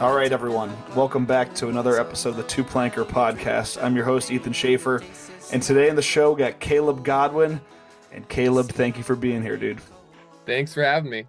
[0.00, 0.76] All right, everyone.
[0.96, 3.80] Welcome back to another episode of the Two Planker Podcast.
[3.80, 5.04] I'm your host, Ethan Schaefer.
[5.52, 7.60] And today in the show, we got Caleb Godwin.
[8.10, 9.80] And Caleb, thank you for being here, dude.
[10.46, 11.26] Thanks for having me.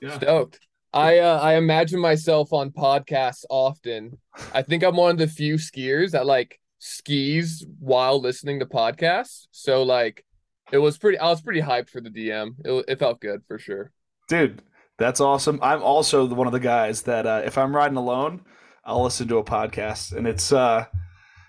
[0.00, 0.16] Yeah.
[0.16, 0.60] Stoked.
[0.94, 4.18] I uh, I imagine myself on podcasts often.
[4.54, 9.46] I think I'm one of the few skiers that like skis while listening to podcasts.
[9.50, 10.24] So like
[10.72, 12.54] it was pretty I was pretty hyped for the DM.
[12.64, 13.92] It, it felt good for sure.
[14.26, 14.62] Dude,
[15.00, 15.58] that's awesome.
[15.62, 18.42] I'm also one of the guys that uh, if I'm riding alone,
[18.84, 20.12] I'll listen to a podcast.
[20.12, 20.84] And it's uh,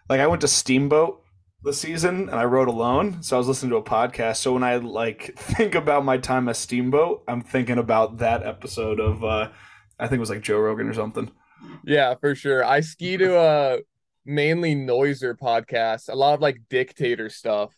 [0.08, 1.22] like I went to Steamboat
[1.62, 4.38] the season and I rode alone, so I was listening to a podcast.
[4.38, 9.02] So when I like think about my time as Steamboat, I'm thinking about that episode
[9.02, 9.50] of uh
[10.00, 11.30] I think it was like Joe Rogan or something.
[11.84, 12.64] Yeah, for sure.
[12.64, 13.80] I ski to a
[14.26, 17.76] mainly noiser podcast, a lot of like dictator stuff.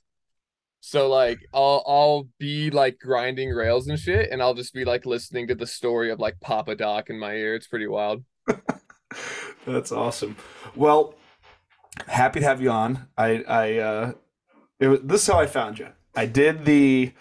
[0.86, 5.06] So like I'll I'll be like grinding rails and shit, and I'll just be like
[5.06, 7.56] listening to the story of like Papa Doc in my ear.
[7.56, 8.26] It's pretty wild.
[9.66, 10.36] That's awesome.
[10.76, 11.16] Well,
[12.10, 13.08] happy to have you on.
[13.18, 14.12] I I uh
[14.78, 15.88] it was this is how I found you.
[16.18, 17.14] I did the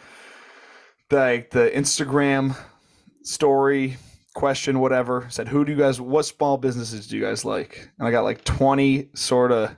[1.08, 2.56] the like the Instagram
[3.22, 3.96] story
[4.34, 8.08] question whatever said who do you guys what small businesses do you guys like and
[8.08, 9.76] i got like 20 sort of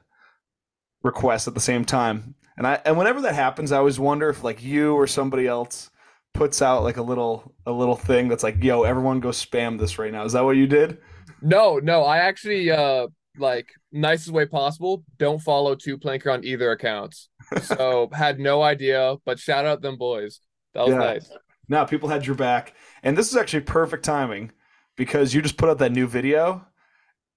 [1.03, 4.45] requests at the same time and i and whenever that happens i always wonder if
[4.45, 5.91] like you or somebody else
[6.33, 9.99] puts out like a little a little thing that's like yo everyone go spam this
[9.99, 10.99] right now is that what you did
[11.41, 15.05] No, no, I actually uh like nicest way possible.
[15.19, 17.29] Don't follow two planker on either accounts.
[17.59, 20.41] So had no idea, but shout out them boys.
[20.75, 20.99] That was Yeah.
[20.99, 21.37] nice.
[21.69, 24.53] Now people had your back, and this is actually perfect timing
[24.97, 26.67] because you just put out that new video,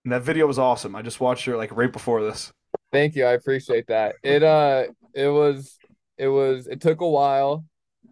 [0.06, 0.96] and that video was awesome.
[0.96, 2.54] I just watched it like right before this.
[2.92, 3.26] Thank you.
[3.26, 4.16] I appreciate that.
[4.24, 4.86] It uh
[5.18, 5.78] it was
[6.18, 7.66] it was it took a while.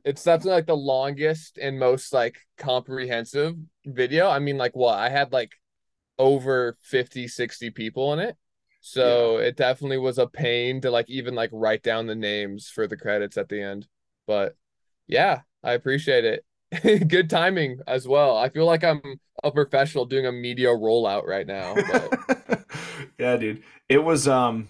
[0.04, 4.28] It's definitely like the longest and most like comprehensive video.
[4.28, 4.98] I mean like what?
[4.98, 5.52] I had like
[6.18, 8.36] over 50 60 people in it.
[8.82, 12.88] So it definitely was a pain to like even like write down the names for
[12.88, 13.88] the credits at the end.
[14.28, 14.56] But
[15.08, 17.08] yeah, I appreciate it.
[17.08, 18.38] Good timing as well.
[18.38, 19.02] I feel like I'm
[19.44, 21.76] a professional doing a media rollout right now.
[21.76, 22.66] But
[23.20, 23.64] yeah, dude.
[23.90, 24.68] It was um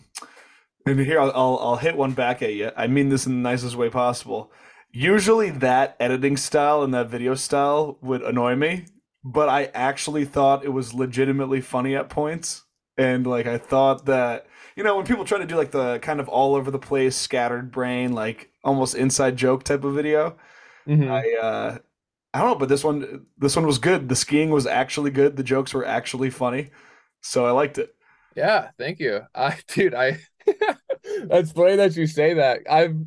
[0.85, 2.71] and here I'll, I'll I'll hit one back at you.
[2.75, 4.51] I mean this in the nicest way possible.
[4.91, 8.85] Usually that editing style and that video style would annoy me,
[9.23, 12.63] but I actually thought it was legitimately funny at points.
[12.97, 16.19] And like I thought that you know when people try to do like the kind
[16.19, 20.37] of all over the place scattered brain like almost inside joke type of video,
[20.87, 21.09] mhm.
[21.09, 21.77] I uh
[22.33, 24.09] I don't know, but this one this one was good.
[24.09, 25.37] The skiing was actually good.
[25.37, 26.71] The jokes were actually funny.
[27.21, 27.95] So I liked it.
[28.35, 29.21] Yeah, thank you.
[29.33, 30.19] I dude, I
[31.27, 32.61] that's funny that you say that.
[32.69, 32.97] I've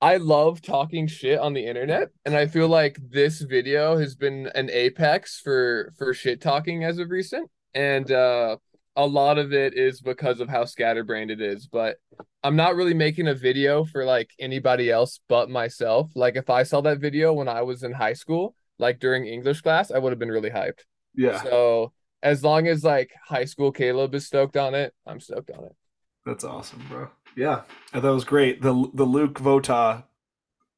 [0.00, 4.46] I love talking shit on the internet, and I feel like this video has been
[4.54, 7.50] an apex for for shit talking as of recent.
[7.74, 8.58] And uh
[8.96, 11.98] a lot of it is because of how scatterbrained it is, but
[12.42, 16.10] I'm not really making a video for like anybody else but myself.
[16.16, 19.60] Like if I saw that video when I was in high school, like during English
[19.60, 20.80] class, I would have been really hyped.
[21.14, 21.92] Yeah, So
[22.24, 25.76] as long as like high school Caleb is stoked on it, I'm stoked on it.
[26.28, 27.08] That's awesome, bro.
[27.36, 28.60] Yeah, thought was great.
[28.60, 30.04] The the Luke Votaw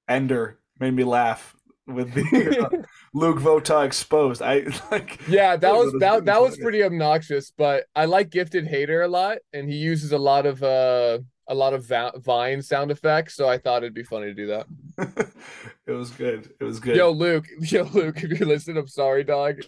[0.08, 1.56] ender made me laugh
[1.88, 4.42] with the uh, Luke Votaw exposed.
[4.42, 8.68] I like Yeah, that was That that was that pretty obnoxious, but I like Gifted
[8.68, 11.18] Hater a lot, and he uses a lot of uh
[11.48, 14.46] a lot of va- Vine sound effects, so I thought it'd be funny to do
[14.46, 14.66] that.
[15.88, 16.54] it was good.
[16.60, 16.94] It was good.
[16.94, 19.62] Yo, Luke, yo, Luke, if you're listening, I'm sorry, dog.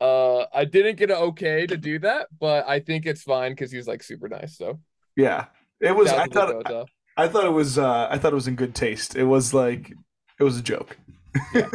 [0.00, 3.70] Uh, I didn't get an okay to do that, but I think it's fine because
[3.70, 4.58] he's like super nice.
[4.58, 4.80] So
[5.16, 5.46] yeah,
[5.80, 6.08] it was.
[6.08, 6.86] I out to Luke thought Votaw.
[7.16, 7.78] I thought it was.
[7.78, 9.16] Uh, I thought it was in good taste.
[9.16, 9.92] It was like
[10.38, 10.96] it was a joke.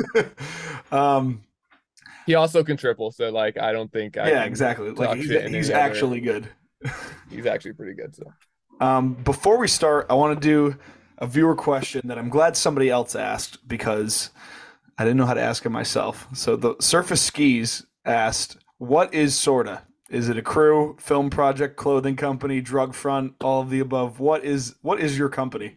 [0.92, 1.44] um.
[2.26, 4.92] he also can triple, so like I don't think I yeah, exactly.
[4.92, 6.50] Like he's, he's actually good.
[7.32, 8.16] He's actually pretty good.
[8.16, 8.32] So
[8.80, 10.78] Um, before we start, I want to do
[11.18, 14.30] a viewer question that I'm glad somebody else asked because
[14.98, 16.28] I didn't know how to ask it myself.
[16.34, 19.87] So the Surface Skis asked, "What is Sorta?
[20.10, 24.20] Is it a crew, film project, clothing company, drug front, all of the above?
[24.20, 25.76] What is what is your company?"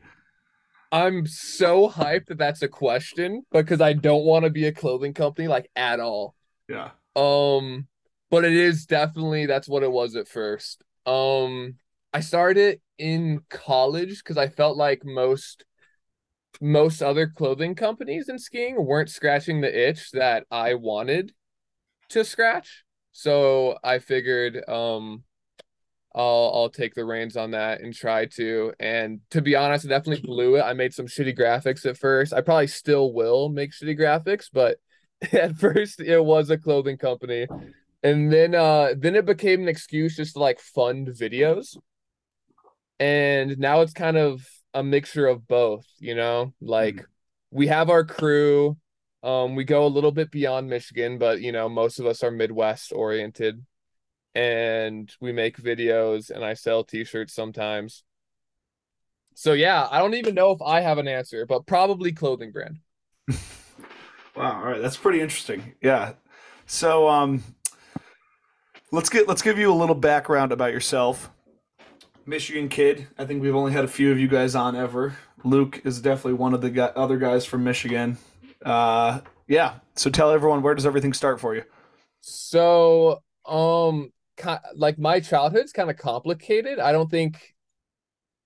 [0.92, 5.14] I'm so hyped that that's a question because I don't want to be a clothing
[5.14, 6.34] company like at all.
[6.68, 6.90] Yeah.
[7.14, 7.86] Um,
[8.30, 10.82] but it is definitely that's what it was at first.
[11.06, 11.76] Um,
[12.12, 15.64] I started in college because I felt like most
[16.60, 21.32] most other clothing companies in skiing weren't scratching the itch that I wanted
[22.10, 22.84] to scratch.
[23.12, 25.24] So I figured um
[26.14, 28.72] I'll I'll take the reins on that and try to.
[28.80, 30.62] And to be honest, I definitely blew it.
[30.62, 32.32] I made some shitty graphics at first.
[32.32, 34.78] I probably still will make shitty graphics, but
[35.32, 37.46] at first it was a clothing company.
[38.02, 41.76] And then uh then it became an excuse just to like fund videos.
[42.98, 46.52] And now it's kind of a mixture of both, you know?
[46.60, 47.04] Like Mhm.
[47.50, 48.76] we have our crew.
[49.22, 52.30] Um we go a little bit beyond Michigan, but you know, most of us are
[52.30, 53.64] Midwest oriented.
[54.34, 58.04] And we make videos and I sell t-shirts sometimes.
[59.34, 62.78] So yeah, I don't even know if I have an answer, but probably clothing brand.
[64.36, 65.74] Wow, all right, that's pretty interesting.
[65.82, 66.12] Yeah.
[66.66, 67.42] So um
[68.92, 71.30] let's get let's give you a little background about yourself.
[72.26, 73.08] Michigan kid.
[73.18, 75.16] I think we've only had a few of you guys on ever.
[75.42, 78.18] Luke is definitely one of the other guys from Michigan.
[78.64, 79.80] Uh yeah.
[79.96, 81.64] So tell everyone where does everything start for you?
[82.20, 84.12] So, um,
[84.74, 86.78] like my childhood's kind of complicated.
[86.78, 87.54] I don't think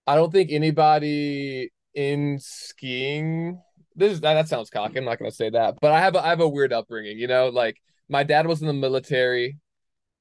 [0.07, 3.61] I don't think anybody in skiing.
[3.97, 4.99] This is that, that sounds cocky.
[4.99, 7.19] I'm not gonna say that, but I have a, I have a weird upbringing.
[7.19, 9.59] You know, like my dad was in the military,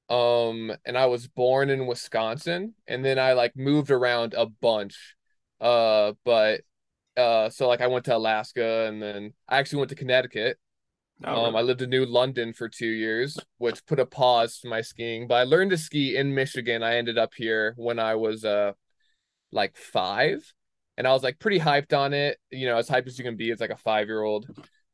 [0.08, 5.16] um, and I was born in Wisconsin, and then I like moved around a bunch.
[5.60, 6.60] Uh, but
[7.16, 10.58] uh, so like I went to Alaska, and then I actually went to Connecticut
[11.22, 14.68] Oh, um, I lived in New London for two years, which put a pause to
[14.68, 15.28] my skiing.
[15.28, 16.82] But I learned to ski in Michigan.
[16.82, 18.72] I ended up here when I was uh
[19.52, 20.52] like five,
[20.96, 22.38] and I was like pretty hyped on it.
[22.50, 24.46] You know, as hyped as you can be as like a five year old.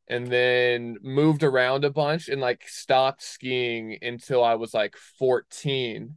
[0.08, 6.16] And then moved around a bunch and like stopped skiing until I was like 14.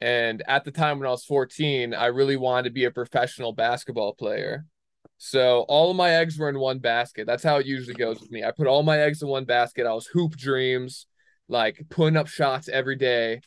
[0.00, 3.52] And at the time when I was 14, I really wanted to be a professional
[3.52, 4.66] basketball player.
[5.18, 7.26] So all of my eggs were in one basket.
[7.26, 8.44] That's how it usually goes with me.
[8.44, 9.86] I put all my eggs in one basket.
[9.86, 11.06] I was hoop dreams,
[11.48, 13.40] like putting up shots every day.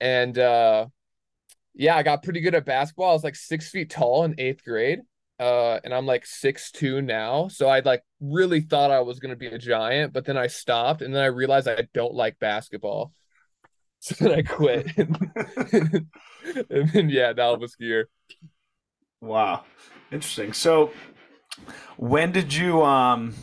[0.00, 0.86] And uh
[1.74, 3.10] yeah, I got pretty good at basketball.
[3.10, 5.00] I was like six feet tall in eighth grade.
[5.38, 7.48] Uh, and I'm like six two now.
[7.48, 11.02] So I like really thought I was gonna be a giant, but then I stopped
[11.02, 13.12] and then I realized I don't like basketball.
[13.98, 14.86] So then I quit.
[14.96, 18.04] and then yeah, I'm a skier.
[19.20, 19.64] Wow.
[20.12, 20.52] Interesting.
[20.52, 20.90] So
[21.96, 23.34] when did you um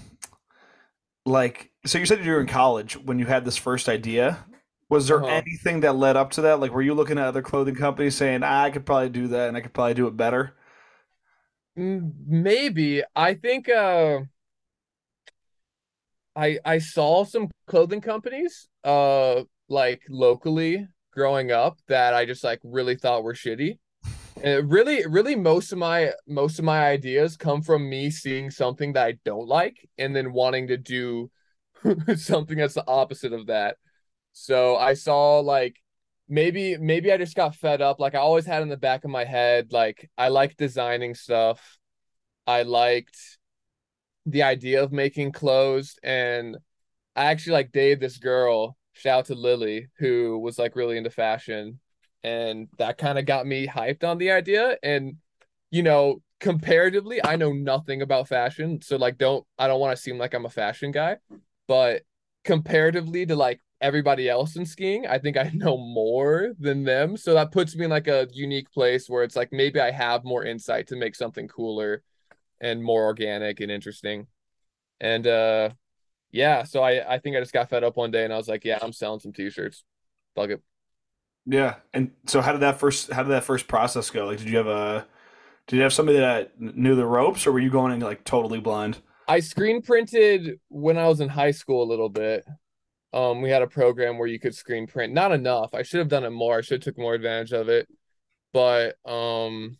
[1.26, 4.46] like so you said you were in college when you had this first idea.
[4.90, 5.28] Was there Uh-huh.
[5.28, 6.60] anything that led up to that?
[6.60, 9.48] Like were you looking at other clothing companies saying, ah, I could probably do that
[9.48, 10.54] and I could probably do it better?
[11.76, 13.04] Maybe.
[13.16, 14.22] I think uh
[16.36, 22.60] I I saw some clothing companies uh like locally growing up that I just like
[22.64, 23.80] really thought were shitty.
[24.44, 28.94] And really really most of my most of my ideas come from me seeing something
[28.94, 31.32] that I don't like and then wanting to do
[32.18, 33.78] something that's the opposite of that.
[34.34, 35.78] So I saw like
[36.30, 38.00] maybe maybe I just got fed up.
[38.02, 41.80] Like I always had in the back of my head like I like designing stuff.
[42.48, 43.18] I liked
[44.26, 46.58] the idea of making clothes and
[47.16, 51.12] I actually like dated this girl, shout out to Lily, who was like really into
[51.12, 51.80] fashion
[52.24, 55.18] and that kind of got me hyped on the idea and
[55.74, 60.02] you know, comparatively, I know nothing about fashion, so like don't I don't want to
[60.02, 61.18] seem like I'm a fashion guy,
[61.68, 62.04] but
[62.44, 67.18] comparatively to like everybody else in skiing, I think I know more than them.
[67.18, 70.24] So that puts me in like a unique place where it's like maybe I have
[70.24, 72.04] more insight to make something cooler
[72.62, 74.28] and more organic and interesting.
[75.02, 75.72] And uh
[76.32, 78.48] yeah, so I I think I just got fed up one day and I was
[78.48, 79.84] like, yeah, I'm selling some t-shirts.
[80.36, 80.62] Fuck it.
[81.46, 81.76] Yeah.
[81.94, 84.26] And so how did that first how did that first process go?
[84.26, 85.06] Like did you have a
[85.68, 88.60] did you have somebody that knew the ropes or were you going in like totally
[88.60, 89.00] blind?
[89.28, 92.46] I screen printed when I was in high school a little bit.
[93.14, 95.14] Um, we had a program where you could screen print.
[95.14, 95.74] Not enough.
[95.74, 96.58] I should have done it more.
[96.58, 97.88] I should have took more advantage of it.
[98.54, 99.78] But um,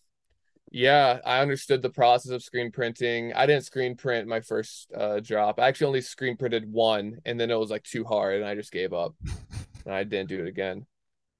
[0.72, 3.34] yeah, I understood the process of screen printing.
[3.34, 5.60] I didn't screen print my first uh, drop.
[5.60, 8.56] I actually only screen printed one, and then it was like too hard, and I
[8.56, 9.14] just gave up,
[9.86, 10.86] and I didn't do it again.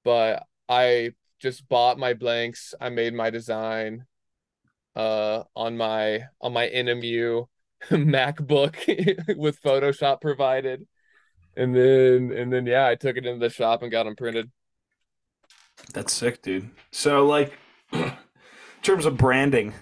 [0.04, 2.74] But I just bought my blanks.
[2.80, 4.06] I made my design
[4.96, 7.48] uh on my on my NMU
[7.90, 10.86] MacBook with Photoshop provided.
[11.56, 14.50] And then and then yeah, I took it into the shop and got them printed.
[15.92, 16.70] That's sick, dude.
[16.92, 17.52] So like
[17.92, 18.12] in
[18.82, 19.74] terms of branding,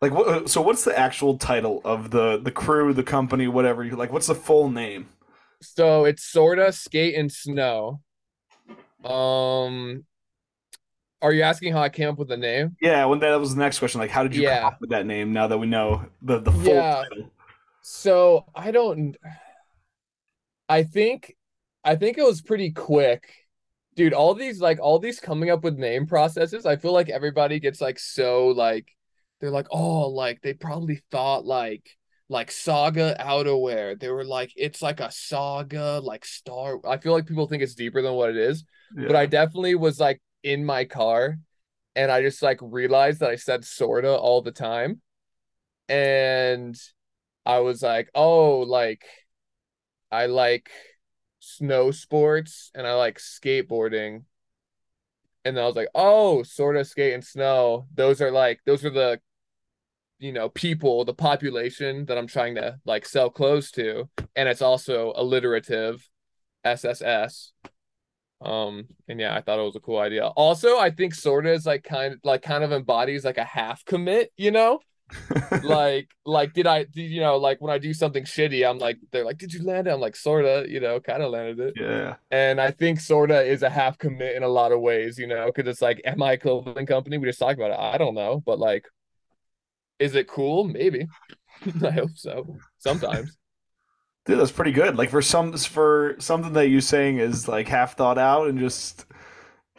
[0.00, 3.96] like what so what's the actual title of the the crew, the company, whatever you
[3.96, 5.08] like what's the full name?
[5.60, 8.00] So it's sorta skate and snow.
[9.04, 10.04] Um,
[11.20, 12.76] are you asking how I came up with the name?
[12.80, 14.00] Yeah, when that was the next question.
[14.00, 15.32] Like, how did you come up with that name?
[15.32, 17.04] Now that we know the the full Yeah.
[17.08, 17.30] title.
[17.82, 19.16] So I don't
[20.68, 21.34] I think
[21.84, 23.32] I think it was pretty quick.
[23.96, 27.58] Dude, all these like all these coming up with name processes, I feel like everybody
[27.58, 28.94] gets like so like
[29.40, 31.97] they're like, "Oh, like they probably thought like
[32.28, 33.98] like Saga outerwear.
[33.98, 36.78] They were like, it's like a saga, like Star.
[36.86, 38.64] I feel like people think it's deeper than what it is,
[38.96, 39.06] Yeah.
[39.06, 41.38] but I definitely was like in my car
[41.96, 45.00] and I just like realized that I said sorta all the time.
[45.88, 46.76] And
[47.46, 49.04] I was like, oh, like
[50.12, 50.70] I like
[51.40, 54.24] snow sports and I like skateboarding.
[55.44, 57.86] And then I was like, oh, sorta skate and snow.
[57.94, 59.20] Those are like those are the
[60.18, 64.08] you know people, the population that I'm trying to like sell clothes to.
[64.36, 66.08] And it's also alliterative
[66.64, 67.52] SSS.
[68.40, 70.26] Um, and yeah, I thought it was a cool idea.
[70.26, 73.84] Also, I think sorta is like kind of like kind of embodies like a half
[73.84, 74.80] commit, you know?
[75.62, 78.98] like like did I did, you know like when I do something shitty, I'm like
[79.10, 79.90] they're like, did you land it?
[79.90, 81.74] I'm like sorta, you know, kind of landed it.
[81.76, 82.16] yeah.
[82.30, 85.46] And I think sorta is a half commit in a lot of ways, you know,
[85.46, 87.16] because it's like, am I a clothing company?
[87.16, 87.78] We just talked about it.
[87.78, 88.84] I don't know, but like,
[89.98, 90.64] is it cool?
[90.64, 91.06] Maybe.
[91.84, 92.56] I hope so.
[92.78, 93.36] Sometimes.
[94.26, 94.96] Dude, that's pretty good.
[94.96, 99.06] Like for some for something that you saying is like half thought out and just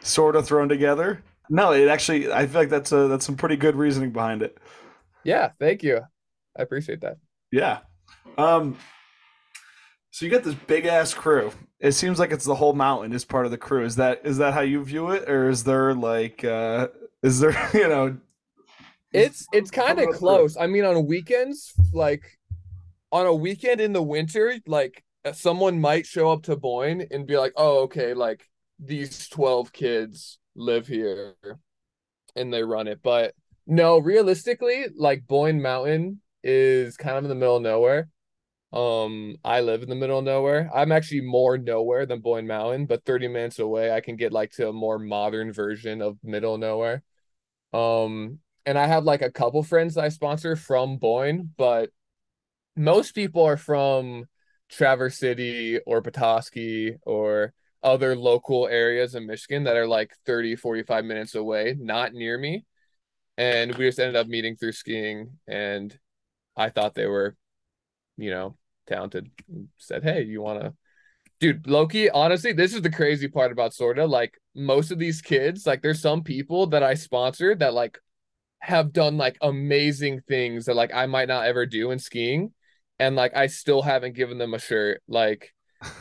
[0.00, 1.22] sort of thrown together.
[1.48, 4.58] No, it actually I feel like that's a that's some pretty good reasoning behind it.
[5.24, 6.00] Yeah, thank you.
[6.58, 7.18] I appreciate that.
[7.52, 7.78] Yeah.
[8.36, 8.76] Um
[10.10, 11.52] so you got this big ass crew.
[11.78, 13.84] It seems like it's the whole mountain is part of the crew.
[13.84, 16.88] Is that is that how you view it or is there like uh
[17.22, 18.16] is there, you know,
[19.12, 20.56] It's it's kind of close.
[20.56, 22.38] I mean, on weekends, like
[23.10, 27.26] on a weekend in the winter, like uh, someone might show up to Boyne and
[27.26, 28.46] be like, "Oh, okay, like
[28.78, 31.34] these 12 kids live here
[32.36, 33.34] and they run it." But
[33.66, 38.08] no, realistically, like Boyne Mountain is kind of in the middle of nowhere.
[38.72, 40.70] Um, I live in the middle of nowhere.
[40.72, 44.52] I'm actually more nowhere than Boyne Mountain, but 30 minutes away, I can get like
[44.52, 47.02] to a more modern version of middle of nowhere.
[47.72, 51.90] Um, and I have like a couple friends that I sponsor from Boyne, but
[52.76, 54.26] most people are from
[54.70, 57.52] Traverse City or Petoskey or
[57.82, 62.64] other local areas in Michigan that are like 30, 45 minutes away, not near me.
[63.36, 65.38] And we just ended up meeting through skiing.
[65.48, 65.96] And
[66.56, 67.36] I thought they were,
[68.18, 69.30] you know, talented.
[69.78, 70.74] Said, hey, you want to
[71.40, 74.04] Dude, Loki, honestly, this is the crazy part about Sorta.
[74.04, 77.98] Like most of these kids, like there's some people that I sponsor that like
[78.60, 82.52] have done like amazing things that like I might not ever do in skiing.
[82.98, 85.02] And like I still haven't given them a shirt.
[85.08, 85.54] Like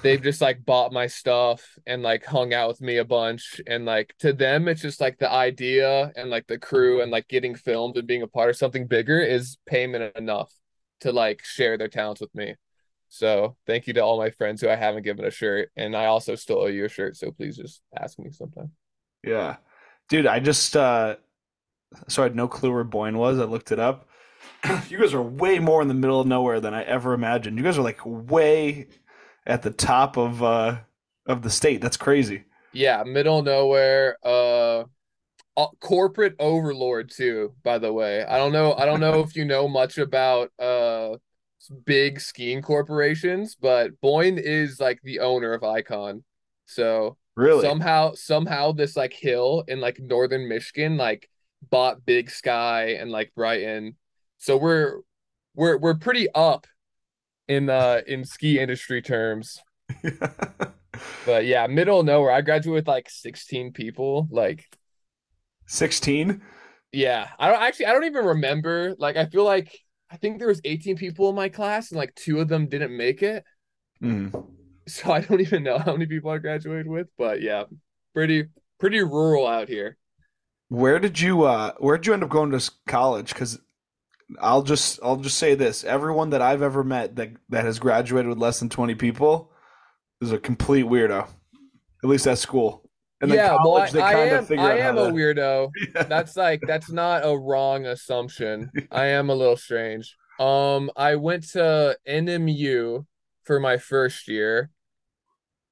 [0.03, 3.61] they've just like bought my stuff and like hung out with me a bunch.
[3.65, 7.27] And like to them, it's just like the idea and like the crew and like
[7.29, 10.51] getting filmed and being a part of something bigger is payment enough
[11.01, 12.55] to like share their talents with me.
[13.07, 16.05] So thank you to all my friends who I haven't given a shirt, and I
[16.05, 17.17] also still owe you a shirt.
[17.17, 18.71] So please just ask me sometime.
[19.23, 19.57] Yeah.
[20.09, 21.15] Dude, I just uh
[22.07, 23.39] so I had no clue where Boyne was.
[23.39, 24.07] I looked it up.
[24.89, 27.57] You guys are way more in the middle of nowhere than I ever imagined.
[27.57, 28.87] You guys are like way
[29.45, 30.79] at the top of uh
[31.25, 31.81] of the state.
[31.81, 32.43] That's crazy.
[32.73, 34.17] Yeah, middle of nowhere.
[34.23, 34.83] Uh,
[35.57, 37.53] uh, corporate overlord too.
[37.63, 38.73] By the way, I don't know.
[38.73, 41.17] I don't know if you know much about uh
[41.85, 46.23] big skiing corporations, but Boyne is like the owner of Ikon.
[46.65, 47.61] So Really?
[47.61, 51.29] somehow somehow this like hill in like northern Michigan like
[51.69, 53.95] bought Big Sky and like Brighton.
[54.37, 55.01] So we're
[55.55, 56.67] we're we're pretty up
[57.47, 59.61] in uh in ski industry terms.
[61.25, 62.31] But yeah, middle of nowhere.
[62.31, 64.27] I graduated with like 16 people.
[64.31, 64.65] Like
[65.67, 66.41] 16?
[66.91, 68.95] yeah, I don't actually I don't even remember.
[68.97, 69.77] Like I feel like
[70.09, 72.95] I think there was 18 people in my class and like two of them didn't
[72.95, 73.43] make it.
[74.01, 74.47] Mm.
[74.87, 77.65] So I don't even know how many people I graduated with, but yeah,
[78.15, 78.45] pretty
[78.79, 79.97] pretty rural out here.
[80.69, 83.33] Where did you uh where did you end up going to college?
[83.35, 83.59] Cuz
[84.39, 85.83] I'll just I'll just say this.
[85.83, 89.51] Everyone that I've ever met that that has graduated with less than 20 people
[90.21, 91.27] is a complete weirdo.
[92.03, 92.89] At least at school.
[93.21, 94.89] And then yeah, well, college I, they I kind am of figure I out how
[94.89, 95.71] am a to weirdo.
[95.95, 96.03] Yeah.
[96.03, 98.71] That's like that's not a wrong assumption.
[98.91, 100.15] I am a little strange.
[100.39, 103.05] Um, I went to NMU
[103.43, 104.69] for my first year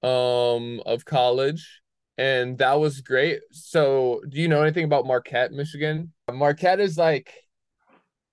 [0.04, 1.82] um of college,
[2.18, 3.42] and that was great.
[3.52, 6.14] So, do you know anything about Marquette, Michigan?
[6.32, 7.32] Marquette is like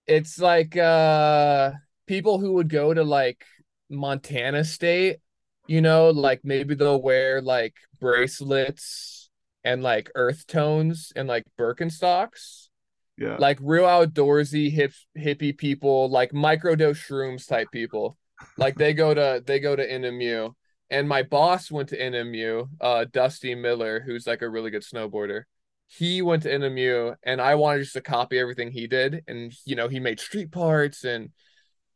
[0.07, 1.73] it's like uh
[2.07, 3.45] people who would go to like
[3.91, 5.19] Montana State,
[5.67, 9.31] you know, like maybe they'll wear like bracelets
[9.65, 12.69] and like earth tones and like Birkenstocks,
[13.17, 13.37] Yeah.
[13.39, 18.19] like real outdoorsy hip hippie people, like microdose shrooms type people.
[18.59, 20.55] Like they go to they go to NMU.
[20.91, 25.45] And my boss went to NMU, uh Dusty Miller, who's like a really good snowboarder
[25.87, 29.23] he went to NMU and I wanted just to copy everything he did.
[29.29, 31.31] And, you know, he made street parts and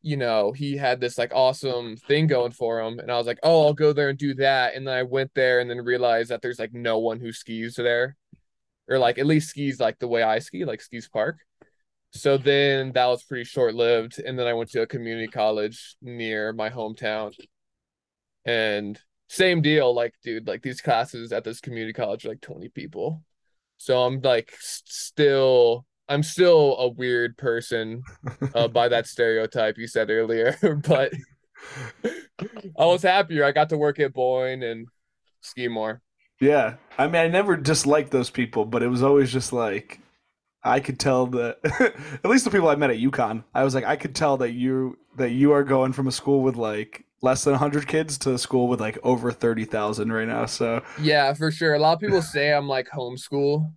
[0.00, 2.98] you know, he had this like awesome thing going for him.
[3.00, 4.74] And I was like, oh, I'll go there and do that.
[4.74, 7.74] And then I went there and then realized that there's like no one who skis
[7.74, 8.16] there.
[8.88, 11.38] Or like at least skis like the way I ski, like skis park.
[12.12, 14.18] So then that was pretty short lived.
[14.18, 17.34] And then I went to a community college near my hometown.
[18.44, 22.68] And same deal, like, dude, like these classes at this community college are like 20
[22.70, 23.22] people.
[23.76, 28.02] So I'm like still I'm still a weird person
[28.54, 31.12] uh, by that stereotype you said earlier, but
[32.78, 33.44] I was happier.
[33.44, 34.88] I got to work at Boyne and
[35.42, 36.00] ski more.
[36.40, 36.76] Yeah.
[36.96, 40.00] I mean, I never disliked those people, but it was always just like
[40.62, 41.58] I could tell that
[42.24, 44.52] at least the people I met at UConn, I was like, I could tell that
[44.52, 48.34] you that you are going from a school with like less than 100 kids to
[48.34, 50.46] a school with like over 30,000 right now.
[50.46, 51.74] So yeah, for sure.
[51.74, 53.70] A lot of people say I'm like homeschool,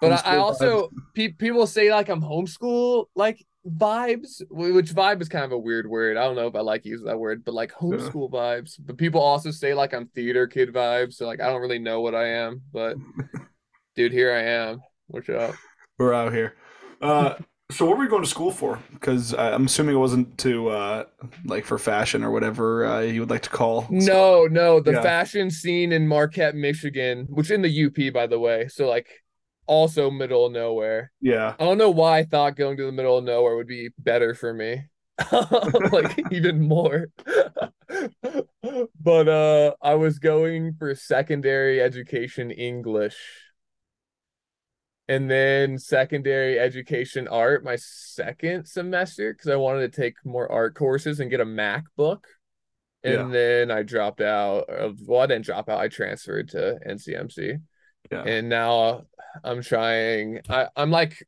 [0.00, 5.20] but homeschool I, I, also pe- people say like I'm homeschool like vibes, which vibe
[5.20, 6.16] is kind of a weird word.
[6.16, 8.38] I don't know if I like using that word, but like homeschool yeah.
[8.38, 8.76] vibes.
[8.78, 11.14] But people also say like I'm theater kid vibes.
[11.14, 12.96] So like I don't really know what I am, but
[13.96, 14.82] dude, here I am.
[15.06, 15.54] What's up?
[15.98, 16.54] We're out here.
[17.00, 17.34] Uh,
[17.70, 18.78] so what were you going to school for?
[18.92, 21.04] Because I'm assuming it wasn't to uh,
[21.44, 23.86] like for fashion or whatever uh, you would like to call.
[23.90, 25.02] No, no, the yeah.
[25.02, 28.68] fashion scene in Marquette, Michigan, which in the UP, by the way.
[28.68, 29.08] So like
[29.66, 31.12] also middle of nowhere.
[31.20, 31.54] Yeah.
[31.58, 34.34] I don't know why I thought going to the middle of nowhere would be better
[34.34, 34.84] for me.
[35.92, 37.08] like even more.
[39.00, 43.16] but uh I was going for secondary education English
[45.08, 50.74] and then secondary education art my second semester because I wanted to take more art
[50.74, 52.24] courses and get a MacBook.
[53.02, 53.28] And yeah.
[53.32, 57.60] then I dropped out of well, I didn't drop out, I transferred to NCMC.
[58.12, 58.22] Yeah.
[58.22, 59.06] And now
[59.42, 61.26] I'm trying I, I'm like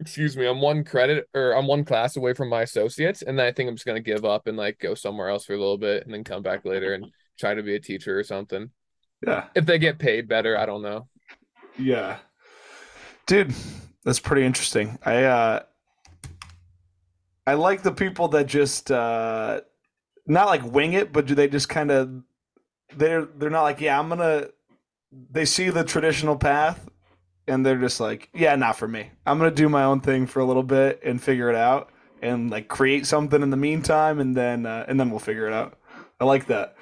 [0.00, 3.46] excuse me, I'm one credit or I'm one class away from my associates, and then
[3.46, 5.78] I think I'm just gonna give up and like go somewhere else for a little
[5.78, 7.06] bit and then come back later and
[7.38, 8.70] try to be a teacher or something.
[9.26, 9.48] Yeah.
[9.54, 11.08] If they get paid better, I don't know.
[11.78, 12.18] Yeah.
[13.30, 13.54] Dude,
[14.02, 14.98] that's pretty interesting.
[15.04, 15.62] I uh
[17.46, 19.60] I like the people that just uh
[20.26, 22.24] not like wing it, but do they just kind of
[22.96, 24.50] they're they're not like, yeah, I'm to
[25.30, 26.90] they see the traditional path
[27.46, 29.12] and they're just like, yeah, not for me.
[29.24, 31.90] I'm to do my own thing for a little bit and figure it out
[32.20, 35.52] and like create something in the meantime and then uh, and then we'll figure it
[35.52, 35.78] out.
[36.18, 36.74] I like that.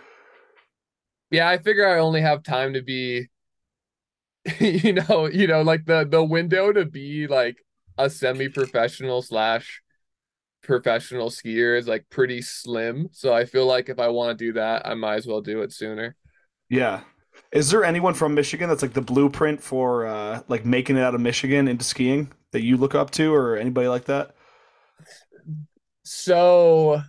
[1.30, 3.28] Yeah, I figure I only have time to be
[4.60, 7.56] you know, you know, like the the window to be like
[7.96, 9.82] a semi-professional slash
[10.62, 13.08] professional skier is like pretty slim.
[13.12, 15.62] So I feel like if I want to do that, I might as well do
[15.62, 16.14] it sooner.
[16.68, 17.00] Yeah.
[17.52, 21.14] Is there anyone from Michigan that's like the blueprint for uh like making it out
[21.14, 24.34] of Michigan into skiing that you look up to or anybody like that?
[26.04, 27.02] So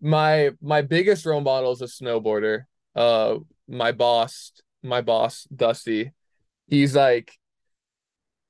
[0.00, 2.64] my my biggest role model is a snowboarder.
[2.94, 3.36] Uh
[3.68, 6.12] my boss, my boss Dusty
[6.68, 7.38] he's like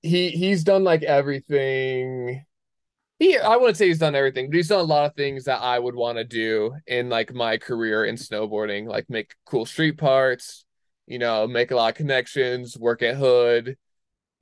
[0.02, 2.44] he he's done like everything
[3.18, 5.62] he I wouldn't say he's done everything, but he's done a lot of things that
[5.62, 9.98] I would want to do in like my career in snowboarding, like make cool street
[9.98, 10.64] parts,
[11.06, 13.76] you know, make a lot of connections, work at Hood,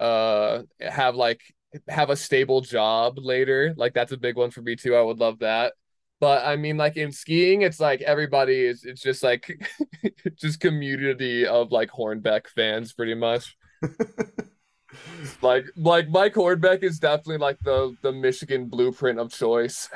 [0.01, 1.41] uh have like
[1.89, 3.75] have a stable job later.
[3.77, 4.97] Like that's a big one for me too.
[4.97, 5.75] I would love that.
[6.21, 8.85] But I mean, like in skiing, it's like everybody is.
[8.85, 9.61] It's just like,
[10.37, 13.57] just community of like Hornbeck fans, pretty much.
[15.43, 19.89] like, like Mike Hornbeck is definitely like the the Michigan blueprint of choice.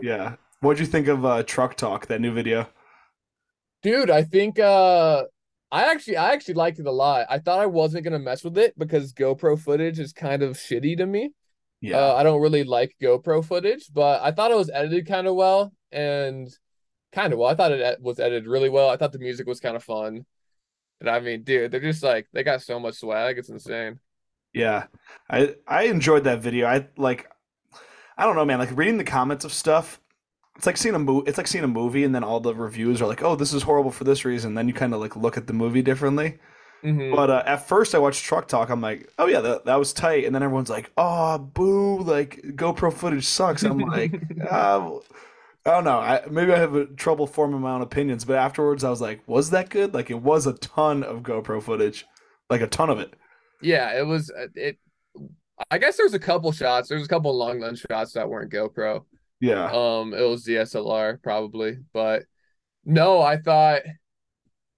[0.00, 0.36] Yeah.
[0.60, 2.06] What'd you think of uh, Truck Talk?
[2.06, 2.68] That new video.
[3.82, 5.24] Dude, I think uh
[5.72, 7.26] I actually I actually liked it a lot.
[7.28, 10.98] I thought I wasn't gonna mess with it because GoPro footage is kind of shitty
[10.98, 11.32] to me.
[11.80, 11.98] Yeah.
[11.98, 15.34] Uh, I don't really like GoPro footage, but I thought it was edited kind of
[15.34, 16.48] well and
[17.10, 17.48] kind of well.
[17.48, 18.88] I thought it was edited really well.
[18.88, 20.24] I thought the music was kind of fun.
[21.02, 23.36] And I mean, dude, they're just like they got so much swag.
[23.36, 23.98] It's insane.
[24.54, 24.84] Yeah.
[25.28, 26.68] I I enjoyed that video.
[26.68, 27.28] I like
[28.16, 30.00] I don't know, man, like reading the comments of stuff.
[30.56, 31.28] It's like seeing a movie.
[31.28, 33.62] It's like seeing a movie, and then all the reviews are like, "Oh, this is
[33.62, 36.38] horrible for this reason." Then you kind of like look at the movie differently.
[36.84, 37.16] Mm-hmm.
[37.16, 38.68] But uh, at first, I watched Truck Talk.
[38.68, 40.24] I'm like, oh yeah, that, that was tight.
[40.24, 43.62] And then everyone's like, oh, boo, like GoPro footage sucks.
[43.62, 44.90] I'm like, uh,
[45.64, 45.98] I don't know.
[45.98, 48.24] I, maybe I have a trouble forming my own opinions.
[48.24, 49.94] But afterwards, I was like, was that good?
[49.94, 52.04] Like, it was a ton of GoPro footage,
[52.50, 53.14] like a ton of it.
[53.60, 54.30] Yeah, it was.
[54.30, 54.78] Uh, it.
[55.70, 56.88] I guess there's a couple shots.
[56.88, 59.04] There's a couple long lens shots that weren't GoPro.
[59.40, 59.70] Yeah.
[59.72, 62.24] Um, it was DSLR probably, but
[62.84, 63.82] no, I thought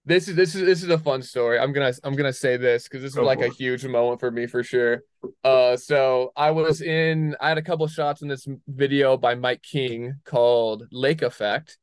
[0.06, 1.58] this is this is this is a fun story.
[1.58, 4.46] I'm gonna I'm gonna say this because this is like a huge moment for me
[4.46, 5.02] for sure.
[5.42, 7.36] Uh, so I was in.
[7.40, 11.78] I had a couple shots in this video by Mike King called Lake Effect.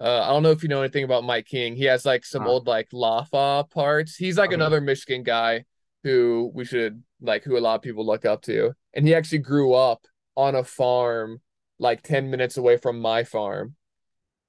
[0.00, 1.76] Uh, I don't know if you know anything about Mike King.
[1.76, 2.50] He has like some Huh.
[2.50, 4.16] old like Lafa parts.
[4.16, 4.54] He's like Okay.
[4.54, 5.64] another Michigan guy
[6.04, 8.72] who we should like who a lot of people look up to.
[8.94, 11.40] And he actually grew up on a farm
[11.78, 13.74] like 10 minutes away from my farm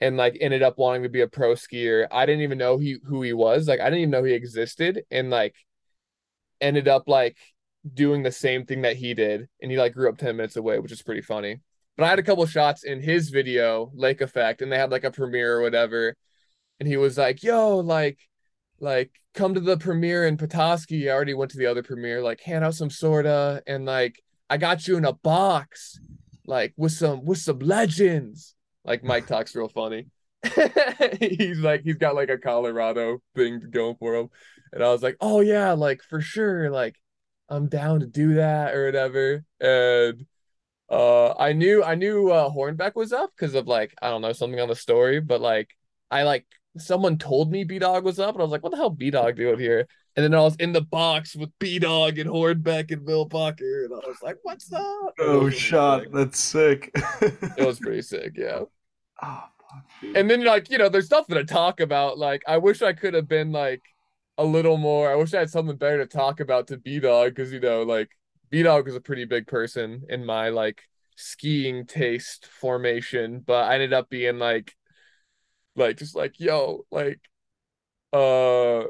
[0.02, 2.08] and like ended up wanting to be a pro skier.
[2.12, 3.68] I didn't even know he who he was.
[3.68, 5.56] Like I didn't even know he existed and like
[6.60, 7.38] ended up like
[7.94, 10.80] doing the same thing that he did and he like grew up 10 minutes away,
[10.80, 11.62] which is pretty funny.
[11.98, 15.04] But I had a couple shots in his video, Lake Effect, and they had like
[15.04, 16.16] a premiere or whatever.
[16.80, 18.18] And he was like, yo, like,
[18.80, 21.10] like, come to the premiere in Petoskey.
[21.10, 24.58] I already went to the other premiere, like, hand out some sorta, and like, I
[24.58, 26.00] got you in a box,
[26.48, 28.56] like with some with some legends.
[28.86, 30.08] Like Mike talks real funny.
[31.20, 34.30] he's like, he's got like a Colorado thing going for him.
[34.74, 36.96] And I was like, oh yeah, like for sure, like
[37.50, 39.44] I'm down to do that or whatever.
[39.60, 40.26] And
[40.90, 44.34] uh I knew I knew uh Hornbeck was up because of like I don't know
[44.34, 45.70] something on the story, but like
[46.10, 46.46] I like
[46.78, 49.10] someone told me B Dog was up, and I was like, what the hell B
[49.10, 49.88] Dog doing here?
[50.16, 53.86] And then I was in the box with B Dog and Hornbeck and Bill Bucker,
[53.86, 55.14] and I was like, what's oh, up?
[55.20, 56.04] Oh, was shot.
[56.04, 56.12] sick.
[56.14, 56.92] That's sick.
[57.58, 58.62] It was pretty sick, yeah.
[59.24, 60.16] Oh, fuck.
[60.16, 62.18] And then like, you know, there's nothing to talk about.
[62.18, 63.84] Like, I wish I could have been like
[64.40, 65.12] a little more.
[65.12, 67.84] I wish I had something better to talk about to B Dog because you know,
[67.84, 68.10] like
[68.50, 70.82] B Dog is a pretty big person in my like
[71.16, 74.76] skiing taste formation, but I ended up being like
[75.76, 77.20] like just like, yo, like
[78.14, 78.84] uh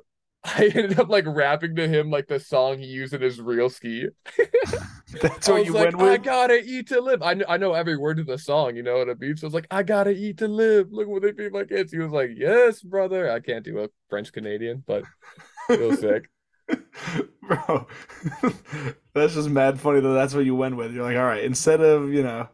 [0.44, 3.70] I ended up like rapping to him like the song he used in his real
[3.70, 4.08] ski.
[5.22, 7.22] That's what you like, went I gotta eat to live.
[7.22, 9.38] I know, I know every word of the song, you know what mean?
[9.38, 10.92] So I was like, I gotta eat to live.
[10.92, 11.92] Look what they feed my kids.
[11.92, 13.32] He was like, Yes, brother.
[13.32, 15.04] I can't do a French Canadian, but
[15.70, 16.30] it was sick.
[17.48, 17.88] Bro,
[19.14, 20.14] that's just mad funny though.
[20.14, 20.94] that's what you went with.
[20.94, 22.48] You're like, all right, instead of, you know,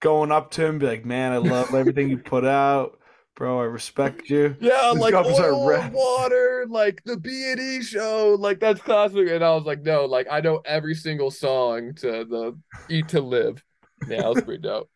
[0.00, 2.98] going up to him, be like, man, I love everything you put out.
[3.36, 4.56] Bro, I respect you.
[4.60, 8.60] Yeah, Just like go up and oil, water, like the B and E show, like
[8.60, 9.28] that's classic.
[9.28, 12.56] And I was like, no, like I know every single song to the
[12.88, 13.64] Eat to Live.
[14.08, 14.88] Yeah, that was pretty dope.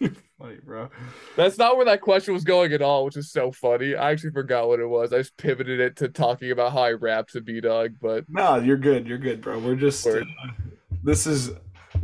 [0.38, 0.88] Funny, bro.
[1.36, 3.96] That's not where that question was going at all, which is so funny.
[3.96, 5.12] I actually forgot what it was.
[5.12, 8.54] I just pivoted it to talking about how I rap to B Dog, but No,
[8.56, 9.06] you're good.
[9.06, 9.58] You're good, bro.
[9.58, 10.20] We're just uh,
[11.02, 11.50] this is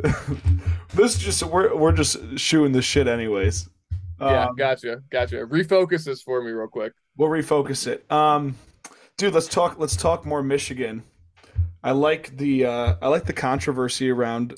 [0.95, 3.69] this just we're we're just shooting the shit anyways.
[4.21, 5.37] Yeah, Um, gotcha, gotcha.
[5.47, 6.93] Refocus this for me real quick.
[7.17, 8.11] We'll refocus it.
[8.11, 8.57] Um,
[9.17, 9.79] dude, let's talk.
[9.79, 11.03] Let's talk more Michigan.
[11.83, 14.55] I like the uh, I like the controversy around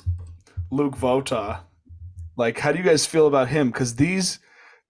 [0.70, 1.60] Luke Votaw.
[2.36, 3.70] Like, how do you guys feel about him?
[3.70, 4.38] Because these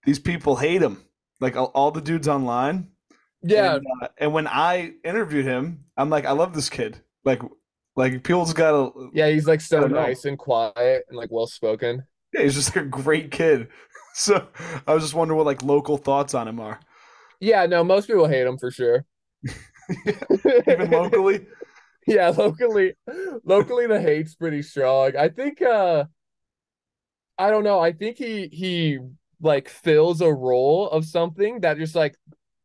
[0.05, 1.03] these people hate him.
[1.41, 2.89] Like all, all the dudes online.
[3.43, 7.01] Yeah, And, uh, and when I interviewed him, I'm like, I love this kid.
[7.25, 7.41] Like,
[7.95, 8.91] like people's gotta.
[9.13, 10.01] yeah, he's like so don't know.
[10.03, 12.03] nice and quiet and like well spoken.
[12.33, 13.69] Yeah, he's just like a great kid.
[14.19, 14.49] So
[14.87, 16.81] I was just wondering what like local thoughts on him are,
[17.41, 19.05] Yeah, no, most people hate him for sure.
[20.69, 21.47] even locally.
[22.09, 22.95] Yeah, locally,
[23.45, 25.17] locally the hate's pretty strong.
[25.17, 26.05] I think uh
[27.39, 27.81] I don't know.
[27.81, 28.99] I think he he
[29.41, 32.17] like fills a role of something that just like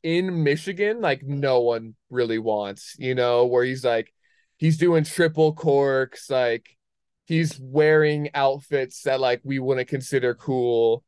[0.03, 4.13] in Michigan, like no one really wants, you know, where he's like
[4.57, 6.77] he's doing triple corks, like
[7.25, 11.03] he's wearing outfits that like we wouldn't consider cool.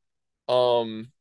[0.54, 1.12] Um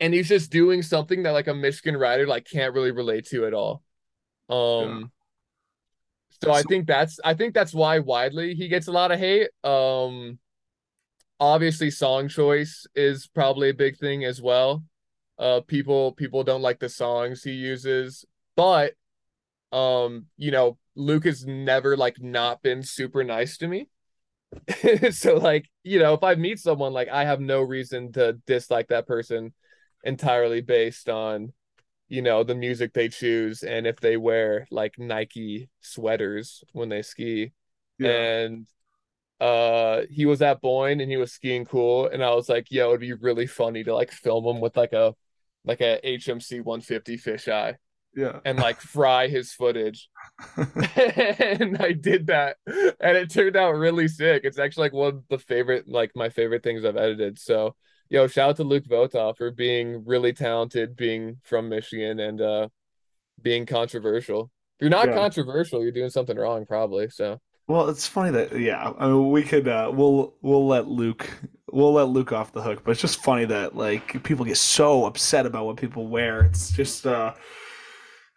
[0.00, 3.46] and he's just doing something that like a Michigan rider like can't really relate to
[3.46, 3.82] at all.
[4.48, 5.10] Um
[6.42, 9.50] so I think that's I think that's why widely he gets a lot of hate.
[9.64, 10.38] Um
[11.40, 14.84] obviously song choice is probably a big thing as well.
[15.38, 18.24] Uh people people don't like the songs he uses,
[18.56, 18.94] but
[19.72, 23.88] um you know, Luke has never like not been super nice to me.
[25.10, 28.88] so like, you know, if I meet someone like I have no reason to dislike
[28.88, 29.52] that person
[30.04, 31.52] entirely based on
[32.08, 37.02] you know the music they choose and if they wear like Nike sweaters when they
[37.02, 37.52] ski
[37.98, 38.10] Yeah.
[38.10, 38.68] and
[39.40, 42.88] uh he was at Boyne and he was skiing cool and I was like yo
[42.90, 45.14] it'd be really funny to like film him with like a
[45.64, 47.76] like a HMC 150 fisheye
[48.14, 48.40] Yeah.
[48.44, 50.08] and like fry his footage
[50.96, 55.24] and I did that and it turned out really sick it's actually like one of
[55.28, 57.74] the favorite like my favorite things I've edited so
[58.10, 62.68] yo shout out to Luke Votaw for being really talented being from Michigan and uh
[63.42, 65.12] being controversial if you're not Yeah.
[65.12, 69.42] controversial you're doing something wrong probably so Well, it's funny that yeah, I mean, we
[69.42, 71.28] could uh, we'll we'll let Luke
[71.72, 75.04] we'll let Luke off the hook, but it's just funny that like people get so
[75.04, 76.42] upset about what people wear.
[76.44, 77.34] It's just uh,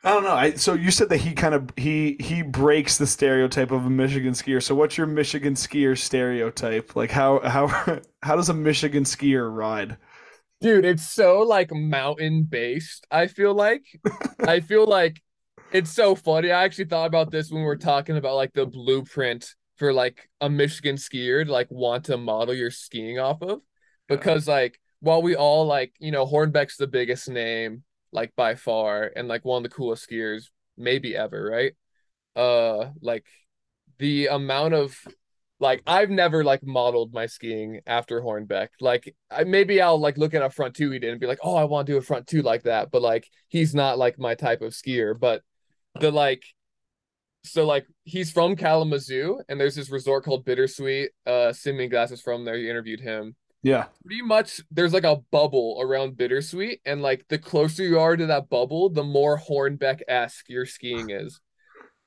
[0.03, 0.33] I don't know.
[0.33, 3.89] I so you said that he kind of he he breaks the stereotype of a
[3.89, 4.63] Michigan skier.
[4.63, 6.95] So what's your Michigan skier stereotype?
[6.95, 7.67] Like how how
[8.23, 9.97] how does a Michigan skier ride?
[10.61, 13.83] Dude, it's so like mountain based, I feel like.
[14.39, 15.21] I feel like
[15.71, 16.51] it's so funny.
[16.51, 20.29] I actually thought about this when we were talking about like the blueprint for like
[20.41, 23.61] a Michigan skier to like want to model your skiing off of.
[24.07, 29.11] Because like while we all like, you know, Hornbeck's the biggest name, like by far,
[29.15, 30.45] and like one of the coolest skiers
[30.77, 31.73] maybe ever, right?
[32.35, 33.25] Uh like
[33.99, 34.97] the amount of
[35.59, 38.69] like I've never like modeled my skiing after Hornbeck.
[38.79, 41.39] Like I, maybe I'll like look at a front two he did and be like,
[41.43, 42.91] oh, I want to do a front two like that.
[42.91, 45.19] But like he's not like my type of skier.
[45.19, 45.43] But
[45.99, 46.43] the like
[47.43, 51.09] so like he's from Kalamazoo and there's this resort called Bittersweet.
[51.25, 52.55] Uh Simeon Glass is from there.
[52.57, 53.35] You interviewed him.
[53.61, 53.85] Yeah.
[54.05, 58.25] Pretty much there's like a bubble around Bittersweet, and like the closer you are to
[58.27, 61.39] that bubble, the more Hornbeck-esque your skiing is.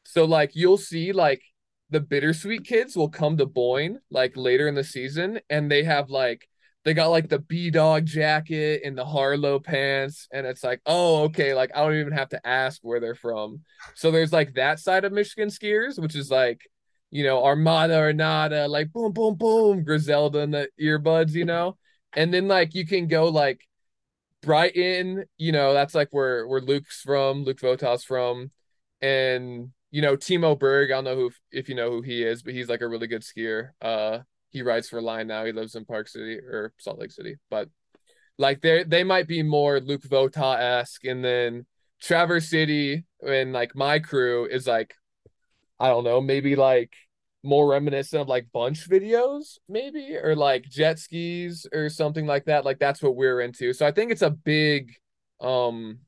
[0.05, 1.43] So like you'll see like
[1.91, 6.09] the bittersweet kids will come to Boyne like later in the season and they have
[6.09, 6.49] like
[6.85, 11.25] they got like the B dog jacket and the Harlow pants and it's like oh
[11.25, 13.61] okay like I don't even have to ask where they're from.
[13.95, 16.63] So there's like that side of Michigan skiers which is like
[17.13, 21.77] you know Armada or Nada like boom boom boom Griselda and the earbuds you know
[22.15, 23.61] and then like you can go like
[24.43, 28.51] Brighton you know that's like where where Luke's from Luke Votaw's from
[29.01, 32.43] and you know, Timo Berg, I don't know who if you know who he is,
[32.43, 33.71] but he's like a really good skier.
[33.81, 35.45] Uh he rides for Line now.
[35.45, 37.37] He lives in Park City or Salt Lake City.
[37.51, 37.69] But
[38.39, 41.67] like they they might be more Luke Votaw esque, and then
[42.01, 44.95] Traverse City and like my crew is like
[45.83, 46.93] I don't know, maybe like
[47.43, 52.65] more reminiscent of like bunch videos, maybe, or like jet skis or something like that.
[52.65, 53.73] Like that's what we're into.
[53.73, 54.93] So I think it's a big
[55.41, 55.99] um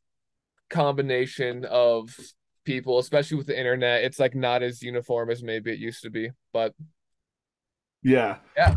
[0.70, 2.16] combination of
[2.64, 4.04] people, especially with the internet.
[4.04, 6.30] It's like not as uniform as maybe it used to be.
[6.52, 6.72] But
[8.04, 8.76] yeah, yeah,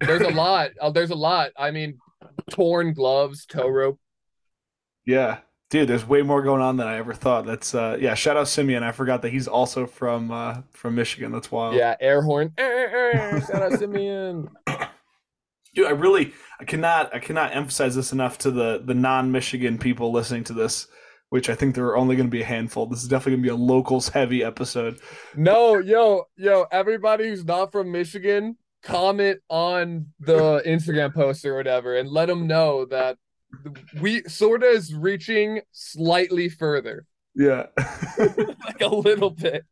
[0.00, 0.72] there's a lot.
[0.78, 1.52] Uh, there's a lot.
[1.56, 1.96] I mean,
[2.50, 3.98] torn gloves, tow rope.
[5.06, 5.38] Yeah,
[5.74, 7.46] dude, there's way more going on than I ever thought.
[7.46, 8.14] That's uh, yeah.
[8.14, 8.84] Shout out Simeon.
[8.84, 11.32] I forgot that he's also from uh from Michigan.
[11.32, 11.74] That's wild.
[11.74, 12.52] Yeah, air horn.
[12.56, 14.48] shout out Simeon.
[15.74, 19.76] Dude, I really I cannot I cannot emphasize this enough to the the non Michigan
[19.76, 20.86] people listening to this
[21.30, 22.86] which I think there are only going to be a handful.
[22.86, 25.00] This is definitely going to be a locals heavy episode.
[25.34, 31.96] No, yo, yo, everybody who's not from Michigan, comment on the Instagram post or whatever
[31.96, 33.16] and let them know that
[34.00, 37.06] we sorta is reaching slightly further.
[37.34, 37.66] Yeah.
[38.18, 39.64] like a little bit.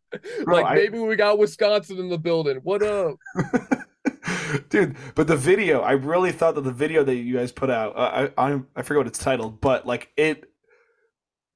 [0.45, 0.75] Bro, like I...
[0.75, 2.61] maybe we got Wisconsin in the building.
[2.63, 3.17] What up?
[4.69, 7.97] Dude, but the video, I really thought that the video that you guys put out,
[7.97, 10.53] uh, I, I I forget what it's titled, but like it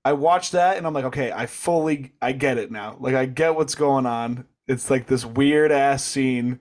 [0.04, 2.96] I watched that and I'm like, okay, I fully I get it now.
[3.00, 4.46] Like I get what's going on.
[4.68, 6.60] It's like this weird ass scene,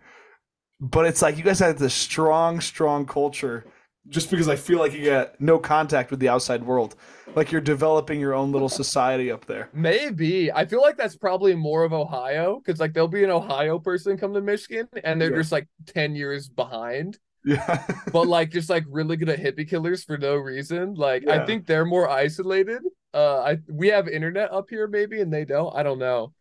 [0.82, 3.66] but it's like you guys had this strong, strong culture.
[4.08, 6.96] Just because I feel like you get no contact with the outside world,
[7.36, 9.70] like you're developing your own little society up there.
[9.74, 13.80] Maybe I feel like that's probably more of Ohio because like there'll be an Ohio
[13.80, 15.38] person come to Michigan and they're yeah.
[15.38, 17.18] just like ten years behind.
[17.44, 17.84] Yeah.
[18.12, 20.94] but like just like really good at hippie killers for no reason.
[20.94, 21.42] Like yeah.
[21.42, 22.84] I think they're more isolated.
[23.14, 25.76] Uh I we have internet up here maybe and they don't.
[25.76, 26.34] I don't know.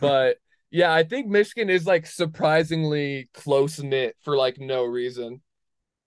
[0.00, 0.38] But
[0.72, 5.42] yeah, I think Michigan is like surprisingly close knit for like no reason.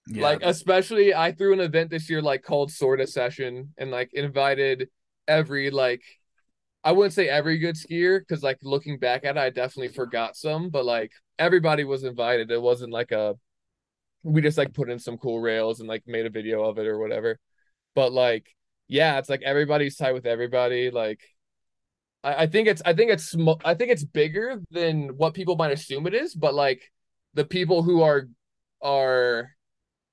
[0.08, 0.24] Yeah.
[0.24, 4.90] Like especially I threw an event this year like called Sorta Session and like invited
[5.28, 6.04] every like
[6.84, 10.36] I wouldn't say every good skier because like looking back at it, I definitely forgot
[10.36, 12.52] some, but like everybody was invited.
[12.52, 13.36] It wasn't like a
[14.24, 16.88] we just like put in some cool rails and like made a video of it
[16.88, 17.40] or whatever.
[17.96, 18.48] But like,
[18.88, 20.92] yeah, it's like everybody's tight with everybody.
[20.92, 21.22] Like,
[22.24, 25.56] I, I think it's I think it's sm- I think it's bigger than what people
[25.56, 26.36] might assume it is.
[26.36, 26.92] But like,
[27.34, 28.28] the people who are
[28.82, 29.55] are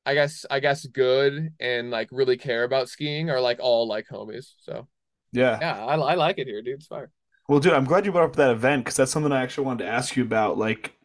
[0.04, 4.06] I guess I guess good and like really care about skiing are like all like
[4.08, 4.54] homies.
[4.58, 4.88] So
[5.32, 6.74] yeah, yeah, I, I like it here, dude.
[6.74, 7.10] It's fire.
[7.48, 9.84] Well, dude, I'm glad you brought up that event because that's something I actually wanted
[9.84, 10.58] to ask you about.
[10.58, 10.96] Like,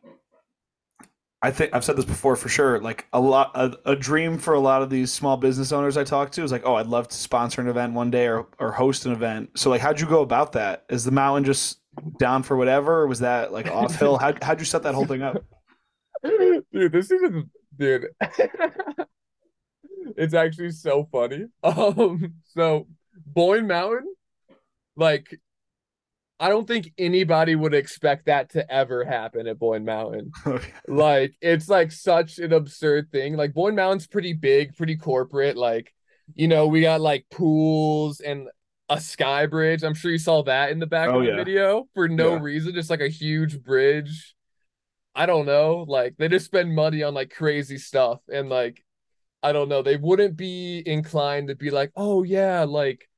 [1.41, 2.79] I think I've said this before for sure.
[2.79, 6.03] Like a lot, a, a, dream for a lot of these small business owners I
[6.03, 8.71] talk to is like, oh, I'd love to sponsor an event one day or or
[8.71, 9.51] host an event.
[9.57, 10.85] So like, how'd you go about that?
[10.89, 11.79] Is the mountain just
[12.19, 14.17] down for whatever, or was that like off hill?
[14.21, 15.43] How how'd you set that whole thing up?
[16.23, 17.43] Dude, this is
[17.77, 18.07] dude.
[20.17, 21.45] it's actually so funny.
[21.63, 22.87] Um, so
[23.25, 24.13] Boyne Mountain,
[24.95, 25.39] like
[26.39, 30.31] I don't think anybody would expect that to ever happen at Boyne Mountain.
[30.87, 33.35] like it's like such an absurd thing.
[33.35, 35.57] Like Boyne Mountain's pretty big, pretty corporate.
[35.57, 35.93] Like,
[36.35, 38.47] you know, we got like pools and
[38.89, 39.83] a sky bridge.
[39.83, 41.35] I'm sure you saw that in the back Oh, of the yeah.
[41.37, 42.41] video for no Yeah.
[42.41, 44.35] reason, just like a huge bridge.
[45.17, 45.83] I don't know.
[45.87, 48.83] Like they just spend money on like crazy stuff and like
[49.43, 49.81] I don't know.
[49.81, 53.09] They wouldn't be inclined to be like, "Oh yeah, like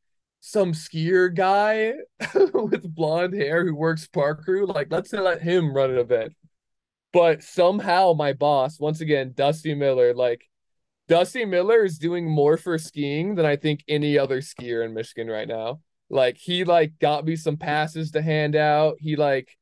[0.41, 1.93] some skier guy
[2.53, 6.35] with blonde hair who works park crew, like let's let him run an event."
[7.13, 10.43] But somehow my boss, once again, Dusty Miller, like
[11.09, 15.27] Dusty Miller is doing more for skiing than I think any other skier in Michigan
[15.27, 15.81] right now.
[16.09, 18.97] Like he like got me some passes to hand out.
[18.99, 19.57] He like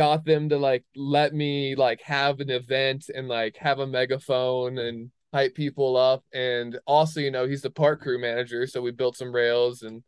[0.00, 4.78] got them to like let me like have an event and like have a megaphone
[4.78, 6.24] and hype people up.
[6.32, 10.02] And also, you know, he's the park crew manager, so we built some rails and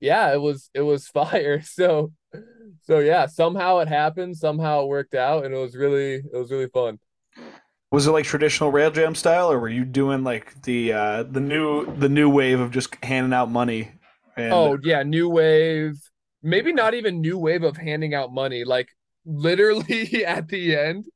[0.00, 1.62] yeah, it was it was fire.
[1.62, 2.12] So
[2.82, 6.50] so yeah, somehow it happened, somehow it worked out, and it was really it was
[6.50, 6.98] really fun.
[7.92, 11.40] Was it like traditional rail jam style, or were you doing like the uh, the
[11.40, 13.92] new the new wave of just handing out money?
[14.36, 15.94] And, Oh yeah, new wave.
[16.42, 18.64] Maybe not even new wave of handing out money.
[18.64, 18.88] Like
[19.24, 21.06] literally at the end,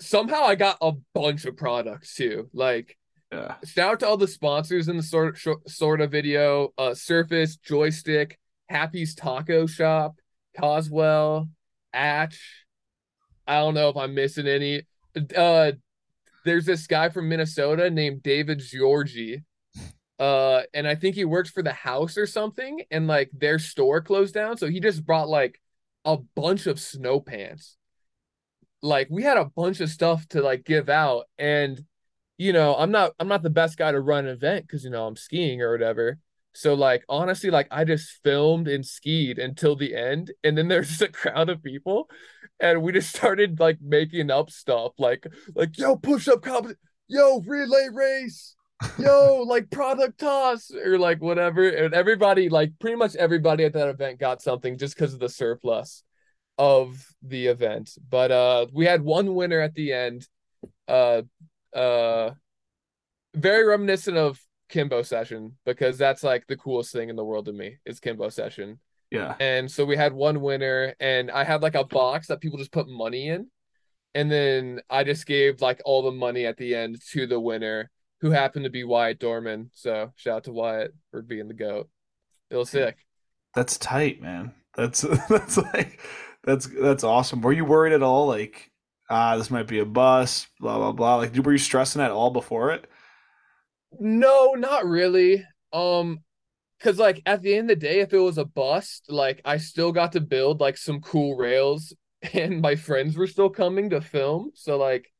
[0.00, 2.48] somehow I got a bunch of products too.
[2.52, 2.96] Like
[3.32, 6.72] yeah, shout out to all the sponsors in the sort sort of video.
[6.78, 10.16] Uh, Surface, Joystick, Happy's Taco Shop,
[10.58, 11.48] Coswell,
[11.92, 12.38] Atch.
[13.46, 14.82] I don't know if I'm missing any.
[15.36, 15.72] Uh,
[16.44, 19.44] there's this guy from Minnesota named David Georgie.
[20.20, 24.00] Uh, and I think he works for the house or something, and like their store
[24.00, 24.56] closed down.
[24.56, 25.60] So he just brought like
[26.08, 27.76] a bunch of snow pants.
[28.80, 31.84] Like we had a bunch of stuff to like give out, and
[32.38, 34.90] you know, I'm not I'm not the best guy to run an event because you
[34.90, 36.18] know I'm skiing or whatever.
[36.54, 40.88] So like honestly, like I just filmed and skied until the end, and then there's
[40.88, 42.08] just a crowd of people,
[42.58, 46.72] and we just started like making up stuff like like yo push up comp,
[47.08, 48.54] yo relay race,
[48.98, 53.88] yo like product toss or like whatever, and everybody like pretty much everybody at that
[53.88, 56.04] event got something just because of the surplus
[56.56, 57.90] of the event.
[58.08, 60.26] But uh, we had one winner at the end.
[60.86, 61.22] Uh,
[61.74, 62.30] uh
[63.34, 67.52] very reminiscent of Kimbo session because that's like the coolest thing in the world to
[67.52, 68.78] me is Kimbo session.
[69.10, 72.58] yeah, And so we had one winner and I had like a box that people
[72.58, 73.48] just put money in.
[74.14, 77.90] And then I just gave like all the money at the end to the winner
[78.20, 79.70] who happened to be Wyatt Dorman.
[79.74, 81.88] So shout out to Wyatt for being the goat.
[82.50, 82.96] It was sick.
[83.54, 84.52] that's tight, man.
[84.76, 86.00] That's that's like
[86.44, 87.40] that's that's awesome.
[87.42, 88.26] Were you worried at all?
[88.26, 88.70] Like,
[89.10, 91.16] ah, this might be a bus, blah blah blah.
[91.16, 92.88] Like, were you stressing at all before it?
[93.98, 95.44] No, not really.
[95.72, 96.20] Um,
[96.78, 99.58] because like at the end of the day, if it was a bust, like I
[99.58, 101.92] still got to build like some cool rails,
[102.32, 104.52] and my friends were still coming to film.
[104.54, 105.12] So like,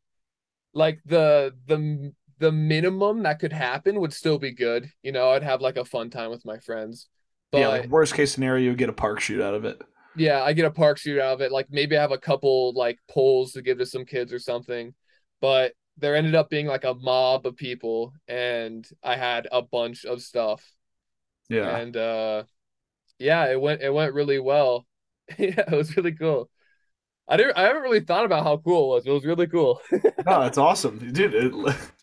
[0.73, 4.90] like the the the minimum that could happen would still be good.
[5.03, 7.09] You know, I'd have like a fun time with my friends.
[7.53, 9.81] But yeah, like worst case scenario, you get a park shoot out of it.
[10.14, 11.53] yeah, I get a park shoot out of it.
[11.53, 14.94] Like maybe I have a couple like poles to give to some kids or something.
[15.40, 20.05] But there ended up being like a mob of people, and I had a bunch
[20.05, 20.64] of stuff.
[21.48, 22.44] Yeah, and uh
[23.18, 24.87] yeah it went it went really well
[25.38, 26.51] yeah it was really cool
[27.29, 29.81] i didn't i haven't really thought about how cool it was it was really cool
[29.93, 31.35] no, that's awesome, dude.
[31.35, 31.53] It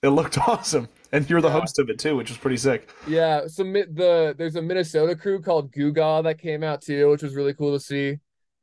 [0.04, 1.60] it looked awesome, and you're the Yeah.
[1.60, 2.90] host of it too, which was pretty sick.
[3.08, 7.36] yeah so the there's a minnesota crew called Guga that came out too which was
[7.36, 8.18] really cool to see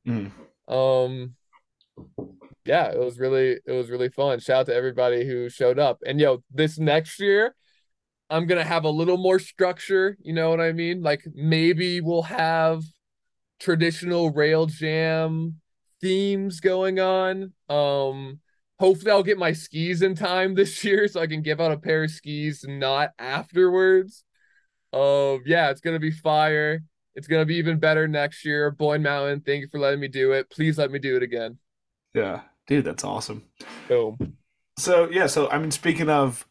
[0.07, 0.31] Mm.
[0.69, 1.35] um
[2.65, 5.99] yeah it was really it was really fun shout out to everybody who showed up
[6.07, 7.55] and yo this next year
[8.31, 12.23] i'm gonna have a little more structure you know what i mean like maybe we'll
[12.23, 12.83] have
[13.61, 15.61] traditional rail jam
[16.03, 17.53] themes going on.
[17.69, 18.41] Um
[18.79, 21.77] hopefully i'll get my skis in time this year so i can give out a
[21.77, 24.25] pair of skis not afterwards.
[24.93, 26.83] Uh yeah it's gonna be fire.
[27.15, 28.71] It's gonna be even better next year.
[28.71, 30.51] Boyne mountain thank you for letting me do it.
[30.51, 31.59] Please let me do it again.
[32.15, 33.45] Yeah, dude, that's awesome.
[33.89, 34.37] boom.
[34.79, 36.47] So yeah, so I mean, speaking of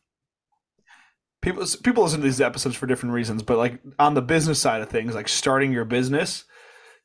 [1.41, 4.81] people, people listen to these episodes for different reasons, but like on the business side
[4.81, 6.45] of things, like starting your business,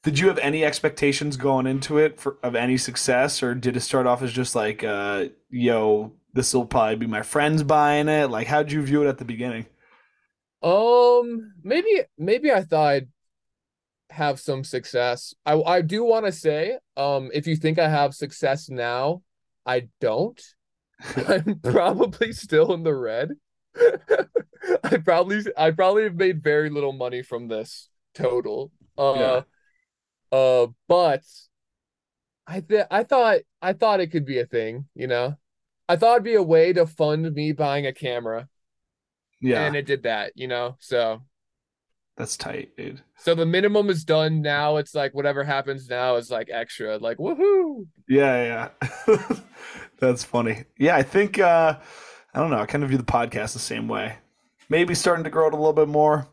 [0.06, 3.80] did you have any expectations going into it for of any success, or did it
[3.80, 8.30] start off as just like, uh, yo, this will probably be my friends buying it?
[8.30, 9.66] Like, how'd you view it at the beginning?
[10.62, 13.08] Um, maybe maybe I thought I'd
[14.10, 15.34] have some success.
[15.44, 19.22] I I do want to say, um, if you think I have success now,
[19.66, 20.40] I don't.
[21.26, 23.32] I'm probably still in the red.
[24.84, 28.70] I probably I probably have made very little money from this total.
[28.96, 29.42] Uh,
[30.32, 31.22] uh, but
[32.46, 35.36] I th I thought I thought it could be a thing, you know.
[35.88, 38.48] I thought it'd be a way to fund me buying a camera
[39.40, 40.76] Yeah, and it did that, you know.
[40.80, 41.22] So
[42.16, 43.02] That's tight, dude.
[43.16, 44.76] So the minimum is done now.
[44.76, 46.98] It's like whatever happens now is like extra.
[46.98, 47.86] Like woohoo!
[48.08, 49.16] Yeah, yeah.
[49.98, 50.64] That's funny.
[50.78, 51.78] Yeah, I think uh
[52.34, 52.58] I don't know.
[52.58, 54.18] I kind of view the podcast the same way.
[54.68, 56.28] Maybe starting to grow it a little bit more.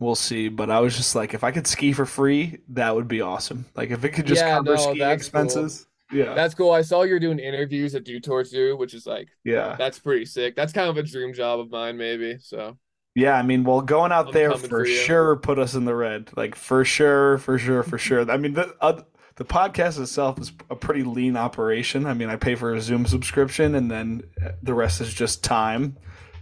[0.00, 0.48] We'll see.
[0.48, 3.66] But I was just like, if I could ski for free, that would be awesome.
[3.74, 5.86] Like if it could just Yeah, cover no, that's expenses.
[6.12, 6.34] Yeah.
[6.34, 6.70] That's cool.
[6.70, 9.76] I saw you're doing interviews at Dew Tour Zoo, which is like yeah.
[9.76, 10.56] that's pretty sick.
[10.56, 12.38] That's kind of a dream job of mine, maybe.
[12.40, 12.78] So
[13.14, 15.94] Yeah, I mean, well, going out I'm there for for sure put us in the
[15.94, 16.30] red.
[16.36, 18.30] Like for sure, for sure, for sure.
[18.30, 19.02] I mean, the uh,
[19.36, 22.06] the podcast itself is a pretty lean operation.
[22.06, 24.22] I mean, I pay for a Zoom subscription, and then
[24.62, 25.96] the rest is just time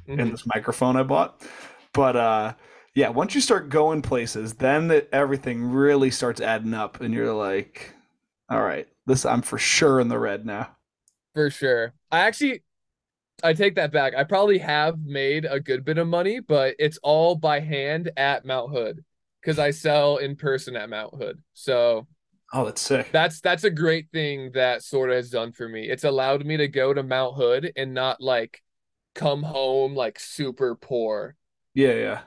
[0.08, 0.20] mhm.
[0.20, 1.42] and this microphone I bought.
[1.92, 2.54] But uh,
[2.96, 7.34] yeah, once you start going places, then it, everything really starts adding up, and you're
[7.34, 7.94] like,
[8.50, 10.70] all right, this I'm for sure in the red now.
[11.34, 11.92] for sure.
[12.10, 12.62] I actually
[13.44, 14.14] I take that back.
[14.16, 18.44] I probably have made a good bit of money, but it's all by hand at
[18.46, 19.04] Mount Hood
[19.42, 21.42] because I sell in person at Mount Hood.
[21.54, 22.08] So
[22.52, 23.06] Oh, that's sick.
[23.12, 25.88] that's that's a great thing that sort of has done for me.
[25.88, 28.62] It's allowed me to go to Mount Hood and not like
[29.14, 31.36] come home like super poor.
[31.74, 32.22] Yeah, yeah,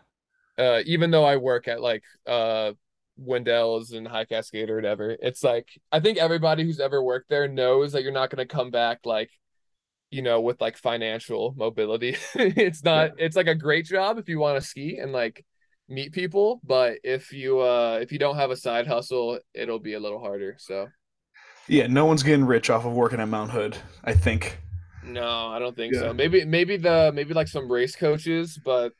[0.59, 2.73] Uh, even though I work at like uh
[3.19, 7.47] Windells and High Cascade or whatever, it's like I think everybody who's ever worked there
[7.47, 9.31] knows that you're not gonna come back like,
[10.11, 12.17] you know, with like financial mobility.
[12.35, 13.11] it's not.
[13.17, 15.45] It's like a great job if you want to ski and like
[15.89, 19.93] meet people, but if you uh if you don't have a side hustle, it'll be
[19.93, 20.55] a little harder.
[20.59, 20.87] So
[21.67, 21.87] yeah.
[21.87, 23.77] No one's getting rich off of working at Mount Hood.
[24.03, 24.59] I think.
[25.03, 26.01] no, I don't think Yeah.
[26.01, 26.13] so.
[26.13, 28.93] Maybe maybe the maybe like some race coaches, but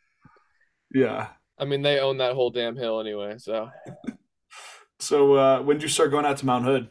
[0.93, 1.27] Yeah.
[1.59, 3.35] I mean they own that whole damn hill anyway.
[3.37, 3.69] So
[4.99, 6.89] So uh, when did you start going out to Mount Hood?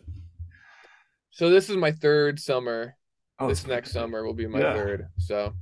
[1.31, 2.97] so this is my third summer.
[3.39, 4.73] Oh, this next summer will be my Yeah.
[4.75, 5.09] third.
[5.19, 5.53] So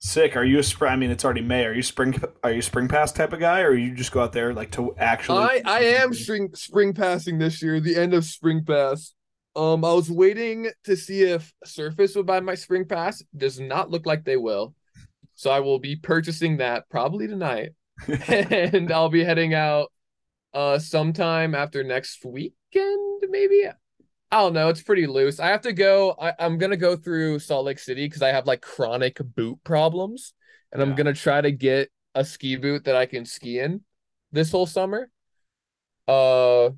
[0.00, 0.36] sick.
[0.36, 0.92] Are you a spring?
[0.92, 1.64] I mean, it's already May.
[1.66, 2.20] Are you spring?
[2.42, 4.94] Are you spring pass type of guy, or you just go out there like to
[4.96, 5.38] actually?
[5.38, 9.14] I I am spring spring passing this year, the end of spring pass.
[9.54, 13.22] Um, I was waiting to see if Surface would buy my spring pass.
[13.36, 14.74] Does not look like they will,
[15.34, 17.70] so I will be purchasing that probably tonight,
[18.28, 19.92] and I'll be heading out
[20.52, 23.68] uh sometime after next weekend, maybe.
[24.32, 24.68] I don't know.
[24.68, 25.40] It's pretty loose.
[25.40, 26.14] I have to go.
[26.20, 30.34] I, I'm gonna go through Salt Lake City because I have like chronic boot problems,
[30.72, 33.82] and I'm gonna try to get a ski boot that I can ski in
[34.30, 35.10] this whole summer.
[36.06, 36.70] Uh,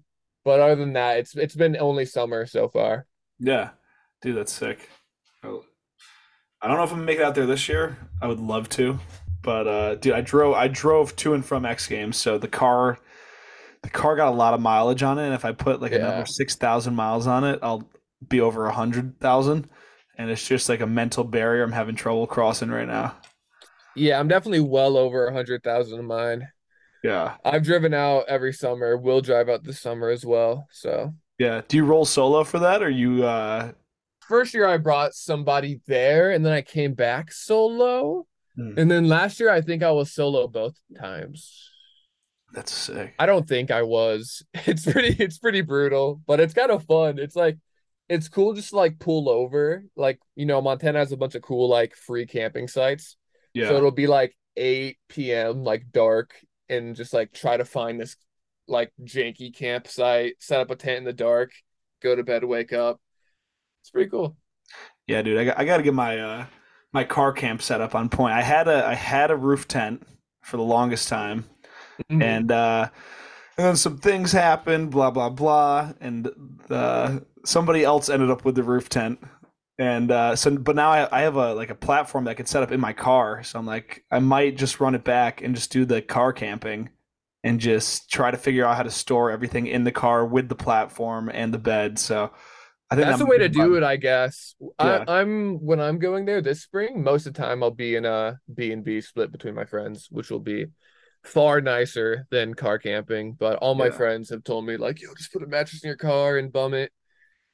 [0.45, 3.07] but other than that, it's it's been only summer so far.
[3.39, 3.71] Yeah,
[4.23, 4.89] dude, that's sick.
[5.45, 7.99] I don't know if I'm gonna make it out there this year.
[8.23, 8.99] I would love to,
[9.43, 12.99] but uh, dude, I drove I drove to and from X Games, so the car
[13.83, 15.25] the car got a lot of mileage on it.
[15.27, 15.99] And if I put like Yeah.
[15.99, 17.89] another six thousand miles on it, I'll
[18.29, 19.69] be over a hundred thousand.
[20.19, 23.17] And it's just like a mental barrier I'm having trouble crossing right now.
[23.95, 26.49] Yeah, I'm definitely well over a hundred thousand of mine.
[27.03, 28.97] Yeah, I've driven out every summer.
[28.97, 30.67] Will drive out this summer as well.
[30.71, 31.63] So yeah.
[31.67, 33.25] Do you roll solo for that, or you?
[33.25, 33.73] uh
[34.21, 38.27] first year I brought somebody there, and then I came back solo.
[38.57, 38.75] Hmm.
[38.77, 41.69] And then last year I think I was solo both times.
[42.53, 43.15] That's sick.
[43.19, 44.43] I don't think I was.
[44.67, 47.19] It's pretty it's pretty brutal, but it's kind of fun.
[47.19, 47.59] It's like
[48.09, 49.85] it's cool just to like pull over.
[49.97, 53.17] Like, you know, Montana has a bunch of cool like free camping sites.
[53.55, 56.35] Yeah, So it'll be like 8 p.m., like dark,
[56.69, 58.17] and just like try to find this
[58.69, 61.53] like janky campsite, set up a tent in the dark,
[62.03, 63.01] go to bed, wake up.
[63.83, 64.37] It's pretty cool.
[65.07, 66.47] Yeah, dude, I got, I got to get my uh
[66.93, 68.35] my car camp set up on point.
[68.35, 70.07] I had a I had a roof tent
[70.43, 71.45] for the longest time,
[72.11, 72.23] Mhm.
[72.23, 72.89] and uh,
[73.57, 76.31] and then some things happened, blah blah blah, and
[76.71, 79.21] uh, somebody else ended up with the roof tent,
[79.79, 82.49] and uh, so but now I, I have a like a platform that I could
[82.49, 83.43] set up in my car.
[83.43, 86.91] So I'm like, I might just run it back and just do the car camping,
[87.45, 90.55] and just try to figure out how to store everything in the car with the
[90.57, 91.99] platform and the bed.
[91.99, 92.33] So.
[92.93, 93.77] I think That's the way to do fun.
[93.77, 94.55] it, I guess.
[94.61, 95.05] Yeah.
[95.07, 98.05] I, I'm when I'm going there this spring, most of the time I'll be in
[98.05, 100.67] a B and B split between my friends, which will be
[101.25, 103.33] far nicer than car camping.
[103.33, 103.93] But all my Yeah.
[103.93, 106.75] friends have told me like, yo, just put a mattress in your car and bum
[106.75, 106.93] it.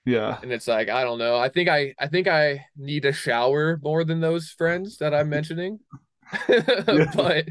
[0.07, 0.39] Yeah.
[0.43, 1.37] And it's like, I don't know.
[1.37, 5.29] I think I I think I need a shower more than those friends that I'm
[5.29, 5.81] mentioning.
[6.47, 7.47] but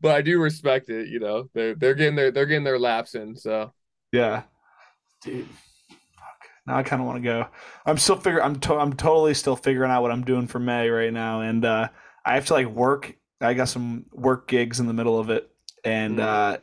[0.00, 1.48] but I do respect it, you know.
[1.54, 3.72] They're they're getting their they're getting their laps in, so
[4.12, 4.42] Yeah.
[5.24, 5.46] Dude.
[6.66, 7.46] Now I kind of want to go.
[7.86, 10.88] I'm still figure I'm to- I'm totally still figuring out what I'm doing for May
[10.88, 11.88] right now and uh
[12.24, 13.16] I have to like work.
[13.40, 15.50] I got some work gigs in the middle of it
[15.84, 16.22] and Mm.
[16.22, 16.58] uh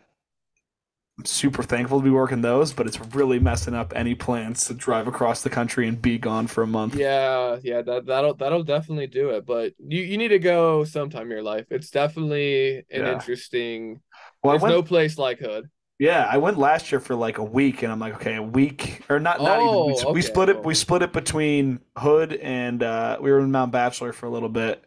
[1.18, 4.74] I'm super thankful to be working those, but it's really messing up any plans to
[4.74, 6.96] drive across the country and be gone for a month.
[6.96, 9.46] Yeah, yeah, that that'll that'll definitely do it.
[9.46, 11.66] But you you need to go sometime in your life.
[11.72, 13.12] It's definitely an Yeah.
[13.14, 14.00] interesting.
[14.42, 15.70] Well, There's went, no place like Hood.
[16.00, 19.04] Yeah, I went last year for like a week, and I'm like, okay, a week
[19.10, 19.42] or not?
[19.42, 19.86] Not even.
[19.88, 20.64] We, Oh, we split it.
[20.64, 24.50] We split it between Hood and uh, we were in Mount Bachelor for a little
[24.50, 24.84] bit.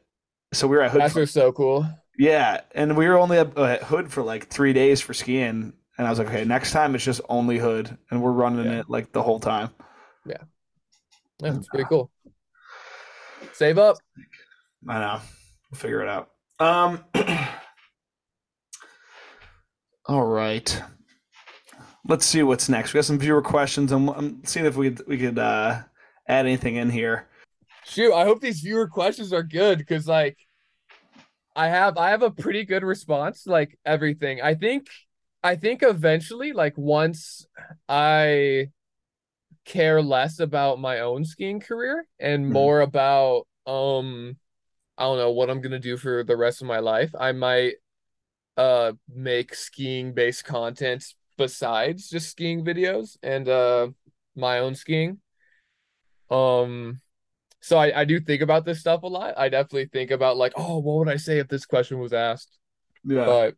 [0.55, 1.03] So we were at Hood.
[1.03, 1.87] That's For, so cool.
[2.19, 5.73] yeah, and we were only at, uh, at Hood for like three days for skiing,
[5.99, 8.81] and I was like, okay, next time it's just only Hood, and we're running Yeah.
[8.81, 9.71] it like the whole time.
[10.27, 10.43] Yeah,
[11.43, 12.11] it's pretty cool.
[13.53, 13.97] Save up.
[14.89, 15.21] I know.
[15.71, 16.31] We'll figure it out.
[16.59, 17.05] Um.
[20.07, 20.83] all right.
[22.07, 22.93] Let's see what's next.
[22.93, 23.93] We got some viewer questions.
[23.93, 25.83] I'm, I'm seeing if we could, we could uh,
[26.27, 27.29] add anything in here.
[27.85, 30.37] Shoot, I hope these viewer questions are good because like
[31.55, 34.41] I have I have a pretty good response like everything.
[34.41, 34.89] I think
[35.43, 37.47] I think eventually like once
[37.89, 38.69] I
[39.65, 42.51] care less about my own skiing career and Mhm.
[42.51, 44.37] more about um
[44.99, 47.75] I don't know what I'm gonna do for the rest of my life, I might
[48.57, 51.05] uh make skiing based content
[51.43, 53.89] besides just skiing videos and uh
[54.37, 55.19] my own skiing.
[56.31, 57.01] Um
[57.61, 59.35] so I, I do think about this stuff a lot.
[59.37, 62.59] I definitely think about like, oh, what would I say if this question was asked?
[63.05, 63.25] Yeah.
[63.25, 63.55] But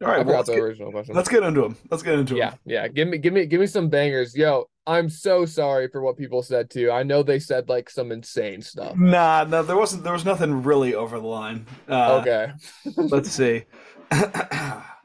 [0.00, 0.20] all right.
[0.20, 1.14] I Well, let's, the get, original question.
[1.16, 1.76] let's get into them.
[1.90, 2.58] Let's get into Yeah, them.
[2.66, 2.86] yeah.
[2.88, 4.36] Give me give me give me some bangers.
[4.36, 6.90] Yo, I'm so sorry for what people said too.
[6.90, 8.96] I know they said like some insane stuff.
[8.96, 10.04] Nah, no, there wasn't.
[10.04, 11.66] There was nothing really over the line.
[11.88, 12.52] Uh, Okay.
[12.96, 13.64] Let's see.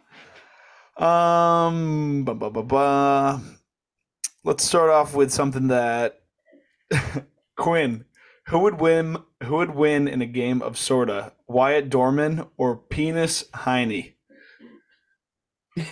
[0.97, 3.41] um, ba, ba, ba, ba.
[4.43, 6.21] let's start off with something that
[7.55, 8.05] Quinn.
[8.47, 9.17] Who would win?
[9.43, 11.33] Who would win in a game of sorta?
[11.47, 14.13] Wyatt Dorman or Penis Heine?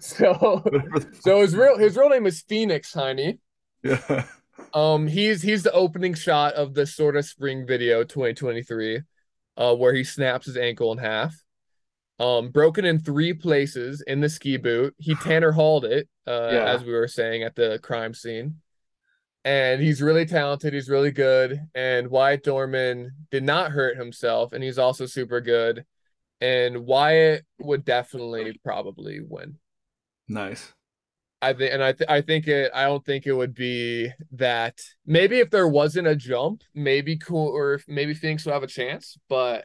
[0.00, 0.64] so
[1.20, 3.38] so his real his real name is Phoenix Heine.
[3.82, 4.24] yeah.
[4.74, 9.00] Um, he's he's the opening shot of the Sorta spring video 2023,
[9.56, 11.34] uh, where he snaps his ankle in half.
[12.20, 14.94] Um, broken in three places in the ski boot.
[14.98, 16.64] He Tanner hauled it, uh, Yeah.
[16.64, 18.56] as we were saying at the crime scene.
[19.44, 20.74] And he's really talented.
[20.74, 21.60] He's really good.
[21.74, 25.84] And Wyatt Dorman did not hurt himself, and he's also super good.
[26.40, 29.58] And Wyatt would definitely probably win.
[30.28, 30.72] Nice.
[31.40, 32.72] I think, and I, th- I think it.
[32.74, 34.80] I don't think it would be that.
[35.06, 38.66] Maybe if there wasn't a jump, maybe cool, or if maybe Phoenix will have a
[38.66, 39.16] chance.
[39.28, 39.64] But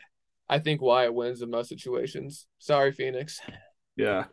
[0.50, 2.48] I think Wyatt wins in most situations.
[2.60, 3.40] Sorry, Phoenix.
[3.96, 4.26] Yeah.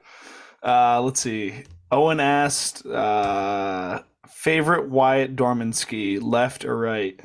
[0.62, 1.64] Uh, let's see.
[1.90, 7.20] Owen asked, uh, favorite Wyatt Dorman ski, left or right?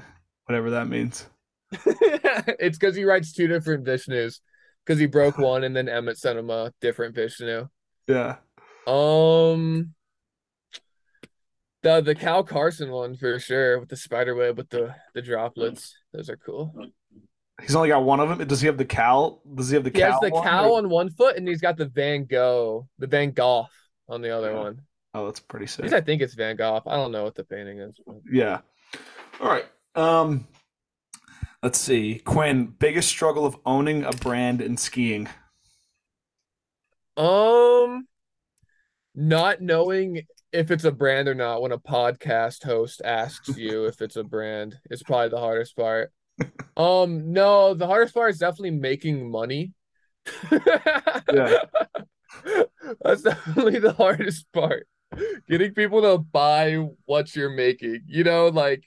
[0.46, 1.28] Whatever that means.
[1.72, 4.40] it's because he writes two different Vishnus.
[4.86, 7.68] Because he broke one, and then Emmett sent him a different Vishnu.
[8.08, 8.36] Yeah.
[8.86, 9.96] Um,
[11.82, 15.96] the the Cal Carson one for sure with the spider web with the the droplets.
[16.14, 16.74] Those are cool.
[17.62, 18.46] He's only got one of them.
[18.48, 19.40] Does he have the cow?
[19.56, 20.12] Does he have the He cow?
[20.12, 23.08] has the one, cow or- on one foot, and he's got the Van Gogh, the
[23.08, 23.68] Van Gogh
[24.10, 24.60] on the other Yeah.
[24.60, 24.82] one.
[25.14, 25.84] Oh, that's pretty At sick.
[25.84, 26.82] least I think it's Van Gogh.
[26.86, 27.98] I don't know what the painting is.
[28.30, 28.60] Yeah.
[29.40, 29.66] All right.
[29.96, 30.46] Um,
[31.64, 32.20] let's see.
[32.20, 35.30] Quinn, biggest struggle of owning a brand in skiing.
[37.16, 38.08] Um,
[39.16, 44.02] not knowing if it's a brand or not when a podcast host asks you if
[44.02, 46.12] it's a brand is probably the hardest part.
[46.78, 49.74] Um, no, the hardest part is definitely making money.
[50.52, 51.60] Yeah.
[53.02, 54.88] That's definitely the hardest part.
[55.48, 58.02] Getting people to buy what you're making.
[58.08, 58.84] You know, like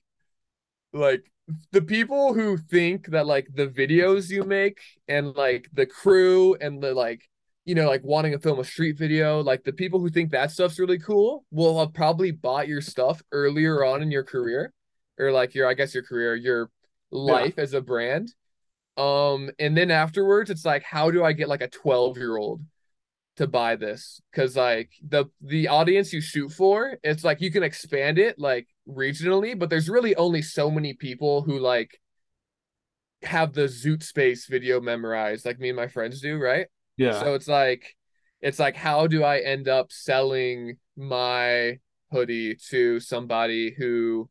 [0.93, 1.25] like
[1.73, 6.83] the people who think that like the videos you make and like the crew and
[6.83, 7.23] the like
[7.65, 10.51] you know like wanting to film a street video like the people who think that
[10.51, 14.73] stuff's really cool will have probably bought your stuff earlier on in your career
[15.19, 16.71] or like your i guess your career your
[17.11, 18.33] life as a brand.
[18.97, 22.63] Um and then afterwards it's like how do i get like a 12 year old
[23.37, 24.21] to buy this?
[24.31, 28.67] Because like the the audience you shoot for it's like you can expand it like
[28.89, 32.01] regionally but there's really only so many people who like
[33.23, 36.67] have the zoot space video memorized like me and my friends do right?
[36.97, 37.21] Yeah.
[37.21, 37.97] so it's like
[38.41, 41.79] it's like how do i end up selling my
[42.11, 44.29] hoodie to somebody who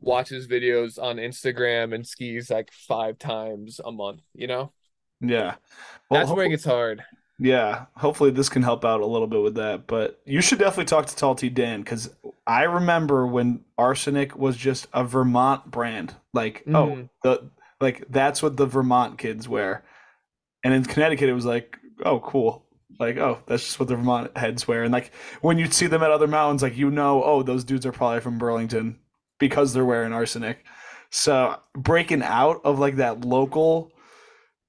[0.00, 4.72] watches videos on instagram and skis like five times a month you know
[5.20, 5.56] yeah.
[6.10, 7.02] that's ho- where it gets hard
[7.38, 9.86] Yeah, hopefully this can help out a little bit with that.
[9.86, 12.10] But you should definitely talk to Tall T Dan because
[12.46, 16.14] I remember when Arsenic was just a Vermont brand.
[16.34, 17.08] Like, oh, Mhm.
[17.22, 19.84] the like that's what the Vermont kids wear,
[20.64, 22.64] and in Connecticut it was like, oh, cool.
[23.00, 24.84] Like, oh, that's just what the Vermont heads wear.
[24.84, 27.86] And like when you'd see them at other mountains, like you know, oh, those dudes
[27.86, 28.98] are probably from Burlington
[29.40, 30.64] because they're wearing arsenic.
[31.10, 33.90] So breaking out of like that local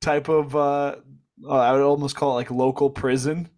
[0.02, 0.96] type of uh,
[1.48, 3.50] uh I would almost call it like local prison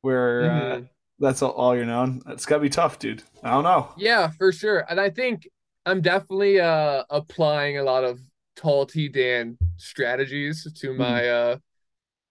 [0.00, 0.82] where mm-hmm.
[0.82, 0.86] uh,
[1.20, 2.22] that's all, all you're known.
[2.26, 3.22] It's gotta be tough, dude.
[3.44, 3.92] I don't know.
[3.96, 4.84] Yeah, for sure.
[4.90, 5.48] And I think
[5.86, 8.18] I'm definitely uh applying a lot of
[8.56, 10.98] tall T Dan strategies to mm-hmm.
[10.98, 11.56] my uh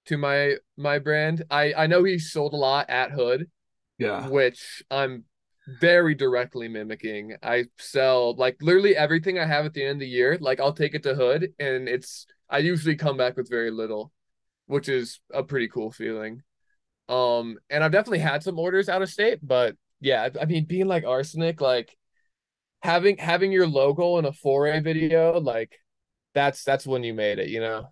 [0.08, 1.44] to my my brand.
[1.50, 3.48] I I know he sold a lot at Hood.
[4.00, 4.28] Yeah.
[4.28, 5.24] Which I'm
[5.68, 7.36] very directly mimicking.
[7.42, 10.38] I sell like literally everything I have at the end of the year.
[10.40, 14.12] Like I'll take it to Hood and it's I usually come back with very little,
[14.68, 16.42] which is a pretty cool feeling.
[17.08, 20.88] Um and I've definitely had some orders out of state, but yeah, I mean being
[20.88, 21.96] like arsenic, like
[22.82, 25.78] having having your logo in a foray video, like
[26.34, 27.88] that's that's when you made it, you know.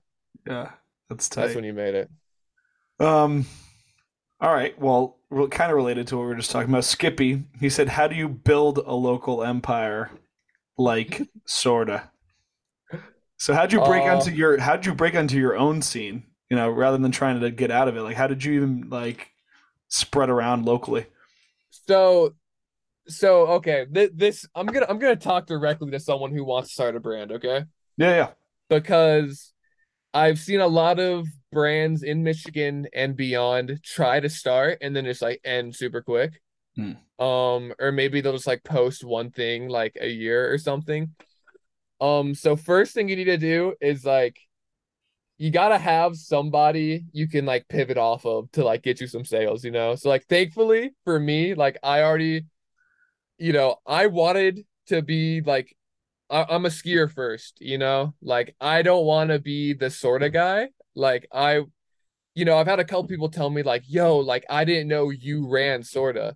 [0.45, 0.71] Yeah,
[1.09, 1.43] that's tight.
[1.43, 2.11] That's when you made it.
[2.99, 3.45] Um
[4.41, 4.77] all right.
[4.79, 5.17] Well,
[5.51, 6.83] kind of related to what we were just talking about.
[6.83, 10.09] Skippy, he said, "How do you build a local empire
[10.77, 12.09] like sorta?"
[13.37, 16.23] So how'd you break uh, onto your how'd you break onto your own scene?
[16.49, 18.01] You know, rather than trying to get out of it.
[18.01, 19.31] Like, how did you even like
[19.87, 21.05] spread around locally?
[21.87, 22.35] So,
[23.07, 26.73] so okay, th- this I'm gonna I'm gonna talk directly to someone who wants to
[26.73, 27.31] start a brand.
[27.31, 27.65] Okay.
[27.97, 28.27] Yeah, yeah.
[28.69, 29.53] Because
[30.13, 35.05] I've seen a lot of brands in Michigan and beyond try to start and then
[35.05, 36.41] just like end super quick.
[36.75, 36.93] Hmm.
[37.23, 41.13] Um, or maybe they'll just like post one thing like a year or something.
[41.99, 44.39] Um, so first thing you need to do is like
[45.37, 49.25] you gotta have somebody you can like pivot off of to like get you some
[49.25, 49.95] sales, you know.
[49.95, 52.45] So like thankfully for me, like I already,
[53.37, 55.75] you know, I wanted to be like
[56.31, 58.13] I, am a skier first, you know?
[58.21, 60.69] Like I don't want to be the sort of guy.
[60.95, 61.61] Like I
[62.35, 65.09] you know, I've had a couple people tell me like, "Yo, like I didn't know
[65.09, 66.35] you ran sorta."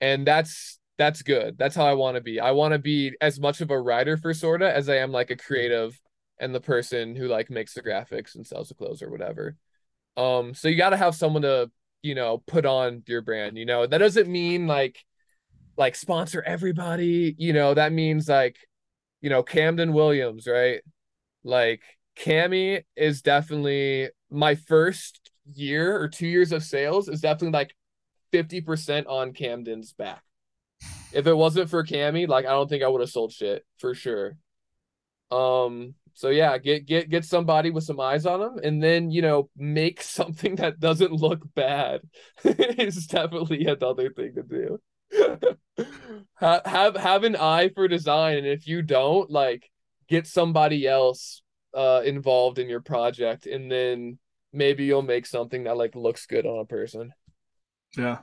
[0.00, 1.58] And that's that's good.
[1.58, 2.40] That's how I want to be.
[2.40, 5.30] I want to be as much of a writer for sorta as I am like
[5.30, 6.00] a creative
[6.40, 9.56] and the person who like makes the graphics and sells the clothes or whatever.
[10.16, 11.70] Um so you got to have someone to,
[12.02, 13.86] you know, put on your brand, you know.
[13.86, 15.04] That doesn't mean like
[15.76, 18.56] like sponsor everybody, you know, that means like
[19.20, 20.80] you know, Camden Williams, right?
[21.44, 21.82] Like
[22.18, 27.74] Cami is definitely my first year or two years of sales is definitely like
[28.32, 30.22] 50% on Camden's back.
[31.12, 33.94] If it wasn't for Cami, like I don't think I would have sold shit for
[33.94, 34.36] sure.
[35.30, 39.22] Um, so yeah, get get get somebody with some eyes on them, and then you
[39.22, 42.02] know make something that doesn't look bad.
[42.44, 44.80] is definitely another thing to do
[46.34, 49.70] have, have have an eye for design, and if you don't, like,
[50.08, 51.42] get somebody else
[51.78, 54.18] uh involved in your project, and then
[54.52, 57.12] maybe you'll make something that like looks good on a person.
[57.96, 58.18] Yeah,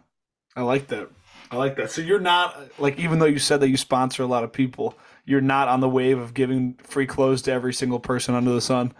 [0.55, 1.09] I like that.
[1.51, 1.91] I like that.
[1.91, 4.97] So you're not like, even though you said that you sponsor a lot of people,
[5.25, 8.61] you're not on the wave of giving free clothes to every single person under the
[8.61, 8.93] sun.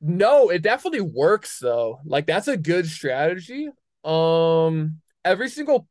[0.00, 2.00] No, it definitely works though.
[2.04, 3.68] Like that's a good strategy.
[4.04, 5.88] Um, every single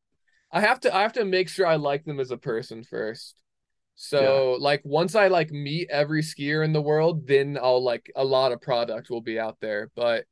[0.51, 3.35] I have to I have to make sure I like them as a person first.
[3.95, 4.57] So yeah.
[4.59, 8.51] like once I like meet every skier in the world, then I'll like a lot
[8.51, 9.89] of product will be out there.
[9.95, 10.25] But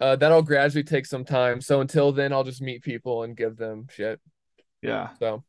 [0.00, 1.60] uh, that'll gradually take some time.
[1.60, 4.20] So until then, I'll just meet people and give them shit.
[4.82, 5.10] Yeah.
[5.18, 5.42] So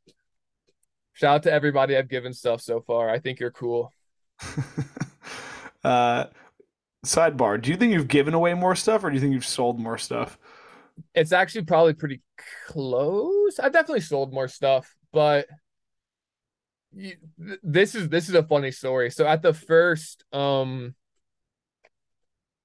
[1.14, 3.10] shout out to everybody I've given stuff so far.
[3.10, 3.94] I think you're cool.
[5.84, 6.26] uh,
[7.06, 9.80] sidebar: Do you think you've given away more stuff, or do you think you've sold
[9.80, 10.38] more stuff?
[11.14, 12.22] it's actually probably pretty
[12.68, 13.60] close.
[13.60, 15.48] I've definitely sold more stuff, but
[17.64, 19.10] this is this is a funny story.
[19.10, 20.96] So at the first um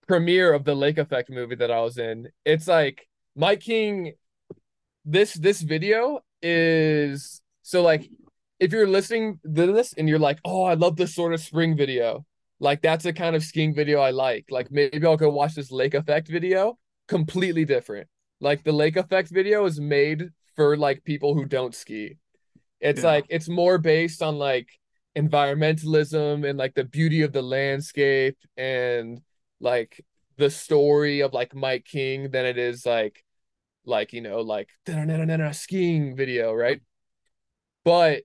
[0.06, 4.14] premiere of the Lake Effect movie that I was in, it's like Mike King
[5.04, 8.10] this this video is so like
[8.60, 12.24] if you're listening to this and you're like, "Oh, I love this Sorta spring video."
[12.60, 14.46] Like that's a kind of skiing video I like.
[14.50, 16.78] Like maybe I'll go watch this Lake Effect video.
[17.06, 18.08] Completely different.
[18.40, 22.16] Like the lake effect video is made for like people who don't ski.
[22.80, 23.10] It's yeah.
[23.10, 24.68] like it's more based on like
[25.16, 29.20] environmentalism and like the beauty of the landscape and
[29.60, 30.04] like
[30.36, 33.24] the story of like Mike King than it is like
[33.84, 34.68] like you know like
[35.52, 36.80] skiing video, right?
[37.84, 38.22] But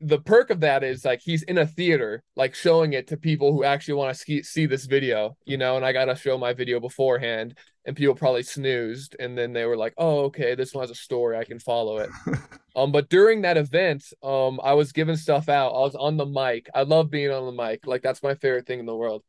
[0.00, 3.52] the perk of that is like he's in a theater like showing it to people
[3.52, 6.52] who actually want to ski- see this video you know and i gotta show my
[6.52, 10.82] video beforehand and people probably snoozed and then they were like oh okay this one
[10.82, 12.10] has a story i can follow it
[12.76, 16.26] um but during that event um i was giving stuff out i was on the
[16.26, 19.22] mic i love being on the mic like that's my favorite thing in the world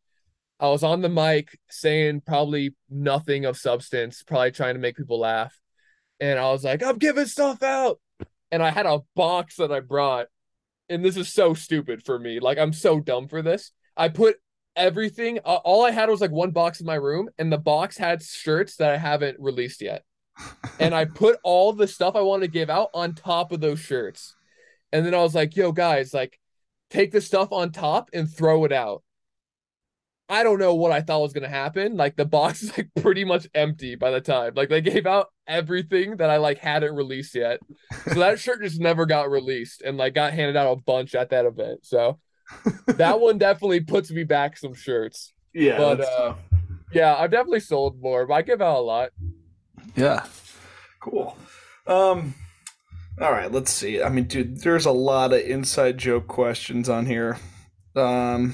[0.60, 5.20] I was on the mic saying probably nothing of substance, probably trying to make people
[5.20, 5.56] laugh.
[6.20, 8.00] And I was like, I'm giving stuff out.
[8.52, 10.28] And I had a box that I brought.
[10.90, 12.40] And this is so stupid for me.
[12.40, 13.72] Like, I'm so dumb for this.
[13.96, 14.38] I put
[14.76, 17.98] everything, uh, all I had was like one box in my room, and the box
[17.98, 20.04] had shirts that I haven't released yet.
[20.80, 23.80] and I put all the stuff I want to give out on top of those
[23.80, 24.36] shirts.
[24.94, 26.40] And then I was like, yo, guys, like,
[26.90, 29.04] take the stuff on top and throw it out.
[30.30, 31.96] I don't know what I thought was gonna happen.
[31.96, 34.54] Like the box is like pretty much empty by the time.
[34.56, 37.60] Like they gave out everything that I like hadn't released yet.
[38.06, 41.30] So that shirt just never got released and like got handed out a bunch at
[41.30, 41.86] that event.
[41.86, 42.20] So
[42.88, 45.34] that one definitely puts me back some shirts.
[45.54, 45.78] Yeah.
[45.78, 46.36] But uh,
[46.92, 49.10] yeah, I've definitely sold more, but I give out a lot.
[49.96, 50.26] Yeah.
[51.00, 51.38] Cool.
[51.86, 52.36] Um
[53.20, 54.04] all right, let's see.
[54.04, 57.40] I mean, dude, there's a lot of inside joke questions on here.
[57.96, 58.54] Um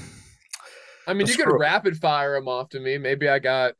[1.06, 2.98] I mean, you could rapid fire them off to me.
[2.98, 3.74] Maybe I got.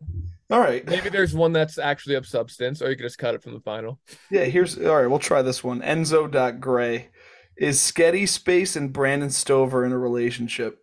[0.50, 0.86] All right.
[0.86, 3.60] Maybe there's one that's actually of substance, or you could just cut it from the
[3.60, 3.98] final.
[4.30, 5.06] Yeah, here's all right.
[5.06, 5.80] We'll try this one.
[5.80, 7.08] Enzo Gray,
[7.56, 10.78] is Sketty Space and Brandon Stover in a relationship?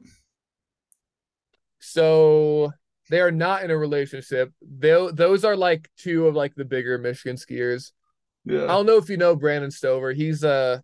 [1.80, 2.72] So
[3.10, 4.52] they are not in a relationship.
[4.62, 7.92] They those are like two of like the bigger Michigan skiers.
[8.46, 8.64] Yeah.
[8.64, 10.14] I don't know if you know Brandon Stover.
[10.14, 10.80] He's uh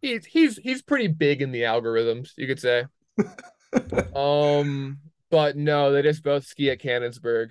[0.00, 2.84] he's he's he's pretty big in the algorithms, you could say.
[4.14, 4.98] um,
[5.30, 7.50] but no, they just both ski at Cannonsburg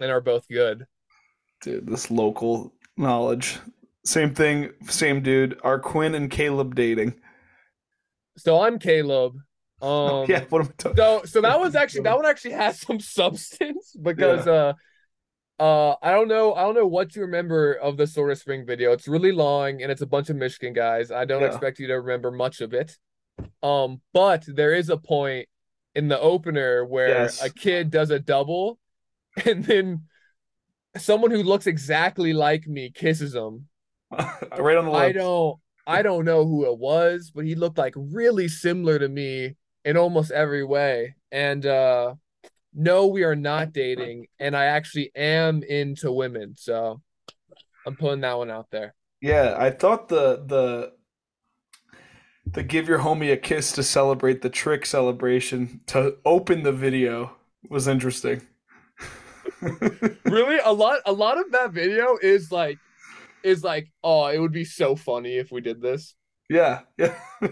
[0.00, 0.86] and are both good.
[1.60, 3.58] Dude, this local knowledge.
[4.04, 5.58] Same thing, same dude.
[5.62, 7.14] Are Quinn and Caleb dating?
[8.36, 9.36] So I'm Caleb.
[9.80, 10.96] Um, yeah, what am I talking?
[10.96, 14.52] So, so that was actually that one actually has some substance because yeah.
[15.60, 18.66] uh, uh, I don't know, I don't know what you remember of the Sorta Spring
[18.66, 18.92] video.
[18.92, 21.12] It's really long and it's a bunch of Michigan guys.
[21.12, 21.48] I don't yeah.
[21.48, 22.96] expect you to remember much of it.
[23.62, 25.48] Um, but there is a point
[25.94, 27.42] in the opener where yes.
[27.42, 28.78] a kid does a double
[29.44, 30.02] and then
[30.96, 33.68] someone who looks exactly like me kisses him.
[34.10, 35.02] right on the lips.
[35.02, 39.08] I don't I don't know who it was, but he looked like really similar to
[39.08, 41.16] me in almost every way.
[41.30, 42.14] And uh
[42.74, 47.02] no, we are not dating, and I actually am into women, so
[47.86, 48.94] I'm putting that one out there.
[49.20, 50.92] Yeah, I thought the the
[52.46, 57.36] the give your homie a kiss to celebrate the trick celebration to open the video
[57.68, 58.42] was interesting.
[60.24, 60.58] really?
[60.64, 62.78] A lot a lot of that video is like
[63.42, 66.14] is like, oh, it would be so funny if we did this.
[66.48, 66.80] Yeah.
[66.98, 67.16] Yeah.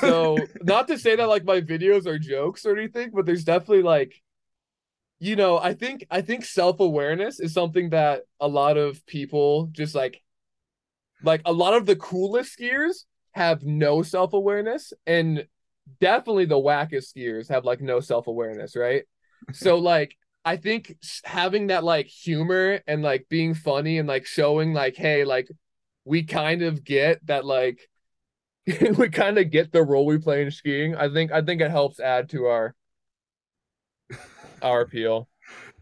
[0.00, 3.82] so not to say that like my videos are jokes or anything, but there's definitely
[3.82, 4.14] like
[5.20, 9.94] you know, I think I think self-awareness is something that a lot of people just
[9.94, 10.20] like
[11.22, 15.46] like a lot of the coolest skiers have no self awareness, and
[16.00, 19.04] definitely the wackest skiers have like no self awareness, right?
[19.52, 24.72] so like I think having that like humor and like being funny and like showing
[24.72, 25.48] like, hey, like
[26.04, 27.88] we kind of get that like
[28.96, 30.96] we kind of get the role we play in skiing.
[30.96, 32.74] I think I think it helps add to our
[34.62, 35.28] our appeal.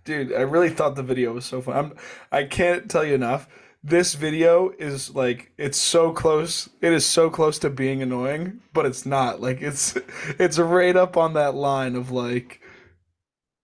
[0.05, 1.77] Dude, I really thought the video was so fun.
[1.77, 1.93] I'm
[2.33, 3.49] I can't tell you enough
[3.83, 8.87] this video is like it's so close it is so close to being annoying but
[8.87, 9.41] it's not.
[9.41, 9.97] Like it's
[10.39, 12.61] it's right up on that line of like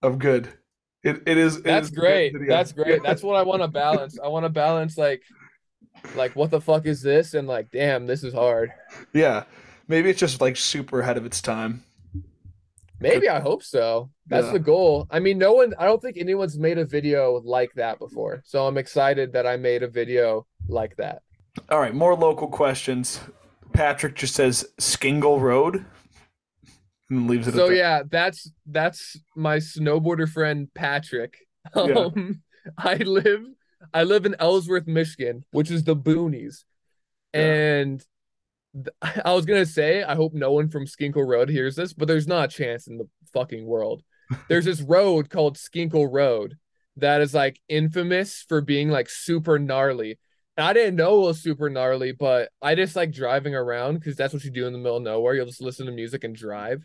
[0.01, 0.49] of good.
[1.03, 2.35] It, it is it that's is great.
[2.47, 3.01] that's great.
[3.03, 4.19] That's what i want to balance.
[4.19, 5.21] I want to balance like
[6.15, 7.33] like what the fuck is this?
[7.33, 8.71] And like damn this is hard.
[9.13, 9.43] Yeah.
[9.87, 11.83] Maybe it's just like super ahead of its time
[12.99, 14.09] Maybe I hope so.
[14.27, 14.53] That's yeah.
[14.53, 15.07] the goal.
[15.11, 18.41] I mean, no one, I don't think anyone's made a video like that before.
[18.45, 21.21] So I'm excited that I made a video like that.
[21.69, 23.19] All right, more local questions.
[23.73, 25.85] Patrick just says Skinkle Road
[27.09, 27.53] and leaves it.
[27.53, 31.37] So yeah, that's that's my snowboarder friend Patrick.
[31.75, 31.81] Yeah.
[31.81, 32.41] Um,
[32.77, 33.41] I live
[33.93, 36.63] I live in Ellsworth, Michigan, which is the boonies,
[37.33, 37.41] yeah.
[37.41, 38.05] and
[39.01, 42.27] I was gonna say, I hope no one from Skinkle Road hears this, but there's
[42.27, 44.03] not a chance in the fucking world.
[44.49, 46.57] There's this road called Skinkle Road
[46.97, 50.19] that is like infamous for being like super gnarly.
[50.57, 54.15] And I didn't know it was super gnarly, but I just like driving around because
[54.15, 55.35] that's what you do in the middle of nowhere.
[55.35, 56.83] You'll just listen to music and drive.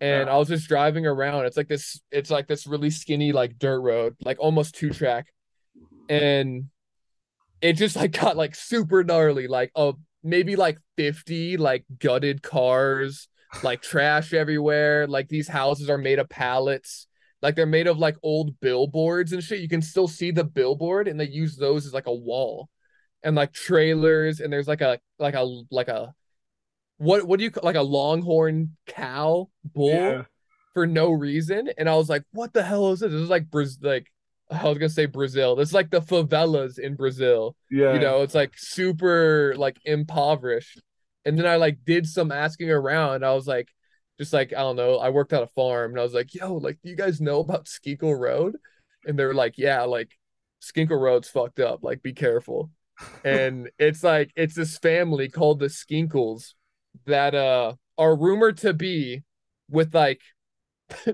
[0.00, 0.34] And yeah.
[0.34, 1.46] I was just driving around.
[1.46, 5.26] It's like this, it's like this really skinny, like dirt road, like almost two track.
[5.76, 6.14] Mm-hmm.
[6.14, 6.64] And
[7.60, 9.94] it just like got like super gnarly, like a
[10.24, 13.28] maybe like 50 like gutted cars,
[13.62, 15.06] like trash everywhere.
[15.06, 17.06] Like these houses are made of pallets.
[17.42, 19.60] Like they're made of like old billboards and shit.
[19.60, 22.68] You can still see the billboard and they use those as like a wall.
[23.22, 26.14] And like trailers and there's like a like a like a
[26.98, 30.22] what what do you call like a longhorn cow bull yeah.
[30.72, 33.50] for no reason, and I was like, "What the hell is this?" This is like
[33.50, 34.12] Brazil, like
[34.50, 35.56] I was gonna say Brazil.
[35.56, 37.56] This is like the favelas in Brazil.
[37.70, 37.94] Yeah.
[37.94, 40.80] You know, it's like super like impoverished.
[41.24, 43.24] And then I like did some asking around.
[43.24, 43.68] I was like,
[44.18, 44.98] just like I don't know.
[44.98, 47.40] I worked at a farm, and I was like, "Yo, like, do you guys know
[47.40, 48.56] about Skinkle Road?"
[49.06, 50.12] And they're like, "Yeah, like
[50.62, 51.82] Skinkle Road's fucked up.
[51.82, 52.70] Like, be careful."
[53.24, 56.54] and it's like it's this family called the Skinkles
[57.06, 59.22] that uh are rumored to be
[59.68, 60.20] with like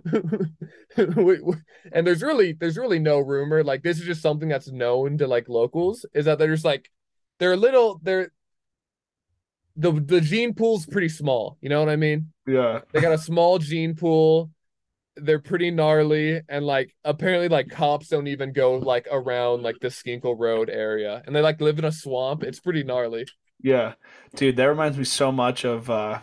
[0.97, 5.27] and there's really there's really no rumor like this is just something that's known to
[5.27, 6.91] like locals is that they're just like
[7.39, 8.31] they're a little they're
[9.77, 12.81] the the gene pool's pretty small you know what i mean Yeah.
[12.93, 14.51] they got a small gene pool
[15.17, 19.89] they're pretty gnarly and like apparently like cops don't even go like around like the
[19.89, 23.25] skinkle road area and they like live in a swamp it's pretty gnarly
[23.63, 23.95] Yeah.
[24.35, 26.21] Dude, that reminds me so much of uh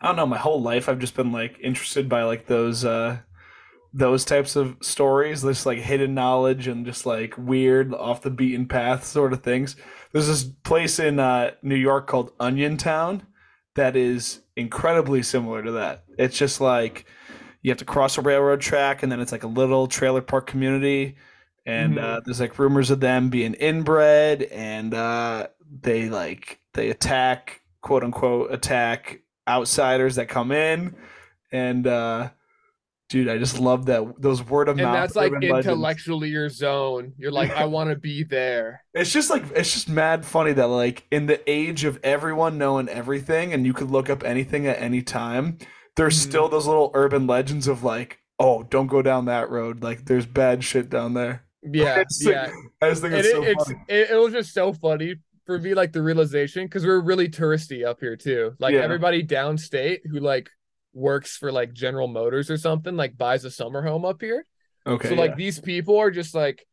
[0.00, 3.18] I don't know, my whole life I've just been like interested by like those uh
[3.92, 8.66] those types of stories, this like hidden knowledge and just like weird off the beaten
[8.66, 9.74] path sort of things.
[10.12, 13.26] There's this place in uh New York called Onion Town
[13.74, 16.04] that is incredibly similar to that.
[16.18, 17.04] It's just like
[17.62, 20.46] you have to cross a railroad track and then it's like a little trailer park
[20.46, 21.16] community
[21.66, 22.02] and Mhm.
[22.02, 25.48] uh, there's like rumors of them being inbred and uh,
[25.82, 29.20] they like they attack quote unquote attack
[29.50, 30.94] outsiders that come in.
[31.52, 32.30] And uh,
[33.08, 35.66] dude i just love that those word of and mouth that's like urban legends.
[35.66, 37.12] intellectually your zone.
[37.18, 38.84] You're like i want to be there.
[38.94, 42.88] It's just like it's just mad funny that like in the age of everyone knowing
[42.88, 45.58] everything and you could look up anything at any time
[45.96, 46.28] there's Mhm.
[46.28, 49.82] still those little urban legends of like oh don't go down that road.
[49.82, 51.44] Like there's bad shit down there.
[51.64, 52.52] Yeah It's like- yeah.
[52.80, 53.80] I just think it's it, so it's funny.
[53.88, 55.16] it, it was just so funny
[55.50, 58.54] for me like the realization because we're really touristy up here too.
[58.60, 58.82] Like Yeah.
[58.82, 60.48] everybody downstate who like
[60.92, 64.46] works for like general motors or something like buys a summer home up here.
[64.86, 66.64] Okay so like these people are just like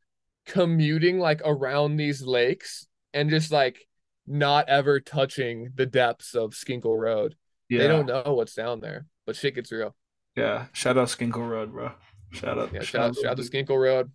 [0.46, 3.88] commuting like around these lakes and just like
[4.28, 7.36] not ever touching the depths of skinkle road.
[7.70, 9.96] Yeah, they don't know what's down there but shit gets real.
[10.36, 10.68] Yeah.
[10.72, 11.94] Shout out skinkle road bro.
[12.32, 14.12] Shout out yeah shout out, shout out to skinkle road.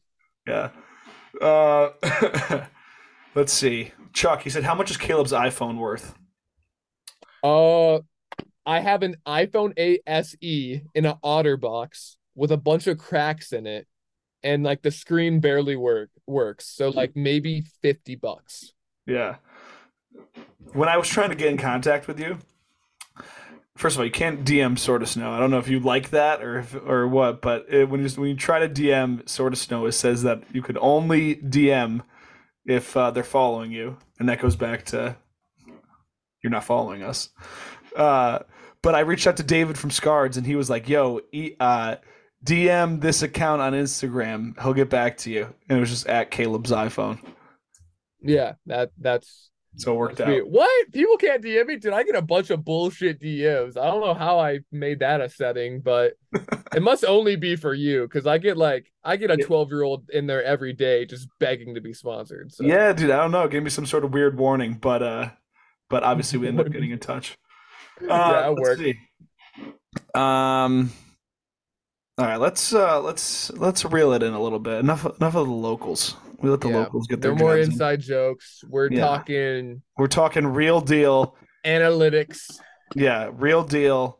[0.46, 0.70] Yeah.
[1.40, 1.90] Uh,
[3.34, 3.90] let's see.
[4.12, 6.14] Chuck, he said, "How much is Caleb's iPhone worth?"
[7.42, 8.00] Uh,
[8.64, 13.52] I have an iPhone 8 SE in an otter box with a bunch of cracks
[13.52, 13.86] in it,
[14.42, 16.66] and like the screen barely work works.
[16.66, 18.72] So like maybe 50 bucks.
[19.06, 19.36] Yeah.
[20.72, 22.38] When I was trying to get in contact with you,
[23.76, 25.32] first of all, you can't DM Sorta Snow.
[25.32, 28.08] I don't know if you like that or if, or what, but it, when you
[28.10, 32.02] when you try to DM Sorta Snow, it says that you could only DM
[32.66, 35.16] if uh, they're following you, and that goes back to
[36.42, 37.30] you're not following us.
[37.96, 38.40] Uh,
[38.82, 41.96] but I reached out to David from Scards, and he was like, "Yo, e- uh,
[42.44, 44.60] DM this account on Instagram.
[44.60, 47.20] He'll get back to you." And it was just at Caleb's iPhone,
[48.20, 50.32] Yeah, that that's so it worked that's out.
[50.32, 50.46] weird.
[50.46, 50.92] What?
[50.92, 51.76] People can't DM me?
[51.76, 53.76] Did I get a bunch of bullshit DMs?
[53.76, 56.14] I don't know how I made that a setting, but
[56.74, 59.82] it must only be for you because I get like I get a 12 year
[59.82, 62.52] old in there every day just begging to be sponsored.
[62.52, 63.44] So Yeah, dude, I don't know.
[63.44, 65.30] It gave me some sort of weird warning, but uh,
[65.88, 67.38] but obviously we end up getting in touch.
[68.02, 68.80] Uh, Yeah, it worked.
[68.80, 68.94] see.
[70.14, 70.92] Um,
[72.18, 74.80] all right, let's uh, let's let's reel it in a little bit.
[74.80, 76.16] Enough enough of the locals.
[76.43, 77.72] We let the Yeah, locals get their They're more jabs in.
[77.72, 78.64] inside jokes.
[78.68, 79.01] We're Yeah.
[79.01, 81.36] talking We're talking real deal.
[81.64, 82.61] analytics.
[82.97, 84.18] Yeah, real deal.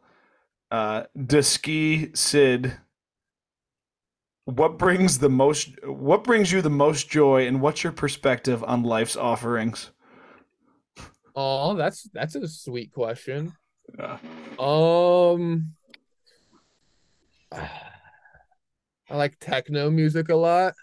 [0.71, 2.79] Uh, Deski Sid.
[4.45, 5.71] What brings the most?
[5.85, 9.91] What brings you the most joy, and what's your perspective on life's offerings?
[11.35, 13.53] Oh, that's that's a sweet question.
[13.99, 14.19] Yeah.
[14.59, 15.75] Um,
[17.53, 20.75] I like techno music a lot.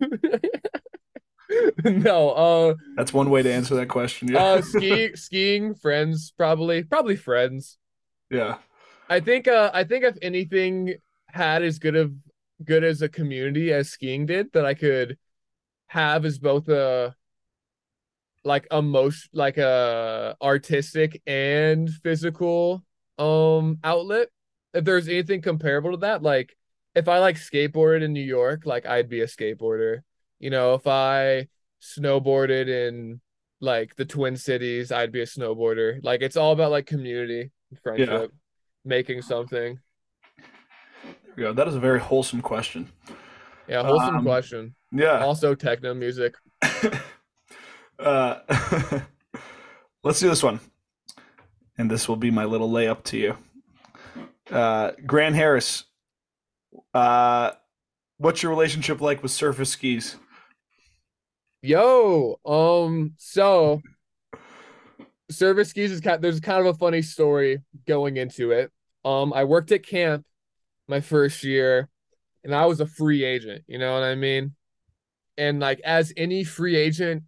[1.84, 4.28] No, uh, That's one way to answer that question.
[4.28, 4.42] Yeah.
[4.42, 7.78] uh, skiing, skiing, friends, probably, probably friends.
[8.30, 8.58] yeah.
[9.08, 10.94] I think, uh, I think if anything
[11.26, 12.12] had as good of
[12.64, 15.18] good as a community as skiing did, that I could
[15.88, 17.14] have as both a
[18.44, 22.82] like emotion, like a artistic and physical
[23.18, 24.28] um outlet.
[24.72, 26.56] If there's anything comparable to that, like
[26.94, 30.00] if I like skateboarded in New York, like I'd be a skateboarder.
[30.38, 31.48] You know, if I
[31.82, 33.20] snowboarded in
[33.60, 36.00] like the Twin Cities, I'd be a snowboarder.
[36.02, 37.50] Like it's all about like community,
[37.82, 38.32] friendship,
[38.84, 39.78] making something.
[41.04, 41.52] There we go.
[41.52, 42.88] That is a very wholesome question.
[43.68, 44.74] Yeah, wholesome Um, question.
[44.90, 45.20] Yeah.
[45.24, 46.34] Also techno music.
[47.98, 48.38] uh,
[50.04, 50.60] let's do this one.
[51.78, 53.36] and this will be my little layup to you.
[54.50, 55.84] Uh, Grant Harris,
[56.94, 57.52] uh,
[58.18, 60.16] what's your relationship like with surface skis?
[61.62, 63.80] Yo, um, so
[65.32, 68.70] Surface skis is kind there's kind of a funny story going into it.
[69.04, 70.24] Um, I worked at camp
[70.88, 71.88] my first year
[72.44, 74.54] and I was a free agent, you know what I mean?
[75.36, 77.24] And like as any free agent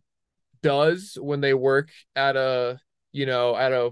[0.62, 2.78] does when they work at a,
[3.12, 3.90] you know, at a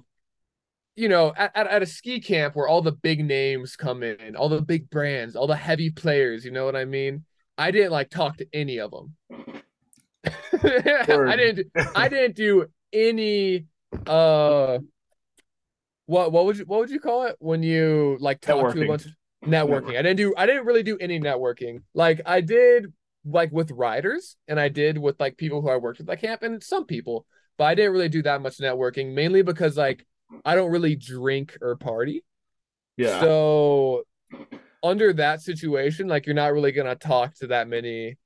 [0.94, 4.36] you know, at, at, at a ski camp where all the big names come in,
[4.36, 7.24] all the big brands, all the heavy players, you know what I mean?
[7.56, 9.16] I didn't like talk to any of them.
[10.52, 11.66] I didn't
[11.96, 13.66] I didn't do any
[14.06, 14.78] uh
[16.06, 18.74] what what would you what would you call it when you like talk networking.
[18.74, 19.12] to a bunch of
[19.46, 19.98] networking.
[19.98, 21.82] I didn't do I didn't really do any networking.
[21.94, 22.92] Like I did
[23.24, 26.42] like with riders and I did with like people who I worked with at camp
[26.42, 27.26] and some people,
[27.58, 30.06] but I didn't really do that much networking mainly because like
[30.44, 32.24] I don't really drink or party.
[32.96, 33.20] Yeah.
[33.20, 34.04] So
[34.82, 38.18] under that situation, like you're not really gonna talk to that many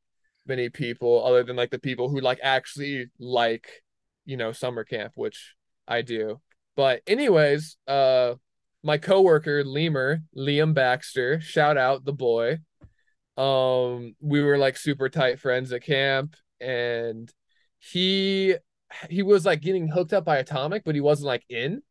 [0.47, 3.83] many people other than like the people who like actually like
[4.25, 5.55] you know summer camp, which
[5.87, 6.41] I do.
[6.77, 8.35] But anyways, uh
[8.83, 12.59] my coworker Lemur, Liam Baxter, shout out the boy.
[13.37, 17.31] Um we were like super tight friends at camp and
[17.79, 18.57] he
[19.11, 21.83] he was like getting hooked up by Atomic, but he wasn't like in.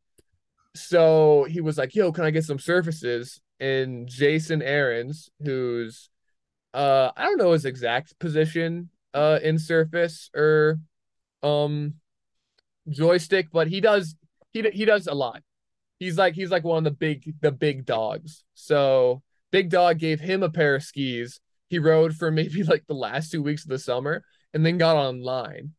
[0.75, 6.09] So he was like, "Yo, can I get some surfaces?" And Jason Aarons, who's
[6.73, 10.79] uh I don't know his exact position uh in surface or
[11.43, 11.95] um
[12.89, 14.15] joystick, but he does
[14.51, 15.41] he he does a lot.
[15.99, 18.43] He's like he's like one of the big the big dogs.
[18.53, 19.23] So
[19.55, 21.39] Big Dog gave him a pair of skis.
[21.69, 24.23] He rode for maybe like the last two weeks of the summer
[24.53, 25.71] and then got online.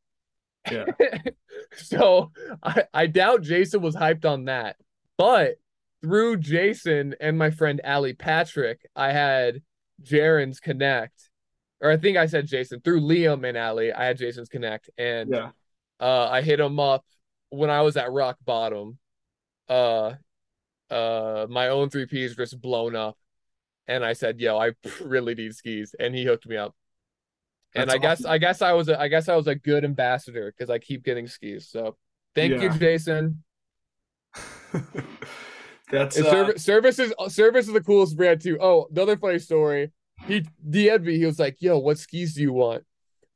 [0.71, 0.87] Yeah.
[1.77, 2.33] so
[2.63, 4.77] I, I doubt Jason was hyped on that.
[5.19, 5.57] But
[6.03, 9.63] through Jason and my friend Ali Patrick, I had
[10.03, 11.31] Jaren's Connect,
[11.81, 13.93] or I think I said Jason through Liam and Ali.
[13.93, 15.51] I had Jason's Connect, and yeah.
[16.01, 17.05] uh, I hit him up
[17.51, 18.99] when I was at rock bottom.
[19.69, 20.15] Uh,
[20.91, 23.17] uh, my own three Ps just blown up,
[23.89, 26.75] and I said, "Yo, I really need skis," and he hooked me up.
[27.75, 28.03] and I awesome.
[28.03, 30.79] guess I guess I was a, I guess I was a good ambassador because I
[30.79, 31.69] keep getting skis.
[31.69, 31.97] So
[32.35, 32.73] thank yeah.
[32.73, 33.43] you, Jason.
[35.91, 36.31] That's uh...
[36.31, 38.59] Surface, Surface is Surface is the coolest brand too.
[38.61, 39.93] Oh, another funny story.
[40.27, 41.19] He DM'd me.
[41.19, 42.85] He was like, "Yo, what skis do you want?"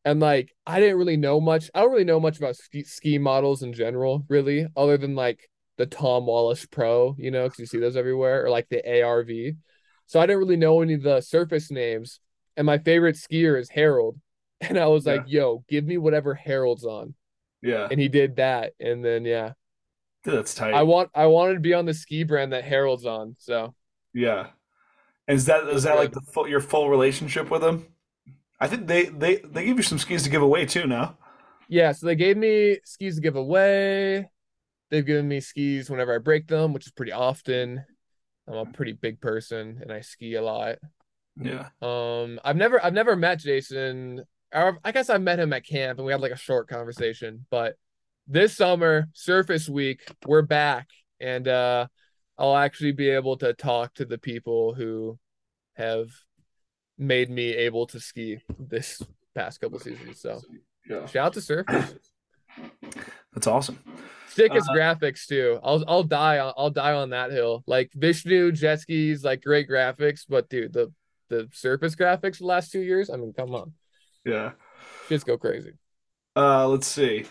[0.04, 1.70] And like, I didn't really know much.
[1.74, 5.48] I don't really know much about ski, ski models in general, really, other than like
[5.76, 9.28] the Tom Wallisch Pro, you know, because you see those everywhere, or like the ARV.
[10.06, 12.20] So I didn't really know any of the surface names.
[12.56, 14.18] And my favorite skier is Harold.
[14.60, 15.12] And I was yeah.
[15.14, 17.14] like, yo, give me whatever Harold's on.
[17.62, 17.88] Yeah.
[17.90, 18.74] And he did that.
[18.78, 19.52] And then yeah.
[20.24, 20.74] That's tight.
[20.74, 23.36] I want I wanted to be on the ski brand that Harold's on.
[23.38, 23.74] So
[24.12, 24.48] yeah,
[25.26, 27.86] and is that is that like the full, your full relationship with them?
[28.60, 30.86] I think they they they give you some skis to give away too.
[30.86, 31.16] Now.
[31.68, 34.28] Yeah, so they gave me skis to give away.
[34.90, 37.84] They've given me skis whenever I break them, which is pretty often.
[38.48, 40.78] I'm a pretty big person and I ski a lot.
[41.40, 41.68] Yeah.
[41.80, 44.24] Um, I've never I've never met Jason.
[44.52, 47.76] I guess I met him at camp and we had like a short conversation, but
[48.30, 51.88] this summer, Surface Week, we're back, and uh,
[52.38, 55.18] I'll actually be able to talk to the people who
[55.74, 56.08] have
[56.96, 59.02] made me able to ski this
[59.34, 60.20] past couple seasons.
[60.20, 60.40] So,
[60.88, 61.06] yeah.
[61.06, 61.92] shout out to Surface.
[63.34, 63.80] That's awesome.
[64.28, 65.58] Sickest uh, graphics too.
[65.64, 67.64] I'll I'll die on I'll die on that hill.
[67.66, 70.92] Like Vishnu J Skis, like great graphics, but dude, the
[71.28, 73.10] the surface graphics the last two years.
[73.10, 73.72] I mean, come on.
[74.24, 74.52] Yeah.
[75.08, 75.72] Just go crazy.
[76.36, 77.24] Uh, let's see.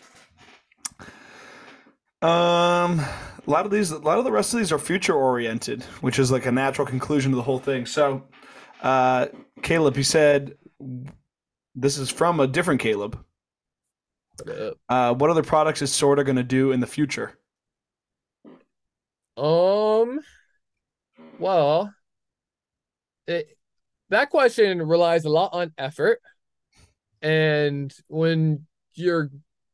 [2.22, 5.84] Um, a lot of these, a lot of the rest of these are future oriented,
[6.02, 7.86] which is like a natural conclusion to the whole thing.
[7.86, 8.28] So,
[8.82, 9.28] uh,
[9.62, 10.58] Caleb, he said,
[11.76, 13.24] this is from a different Caleb.
[14.90, 17.38] Uh, what other products is Sorta going to do in the future?
[19.38, 20.20] Um,
[21.40, 21.94] well,
[23.28, 23.58] it,
[24.10, 26.22] that question relies a lot on effort.
[27.22, 29.30] And when you're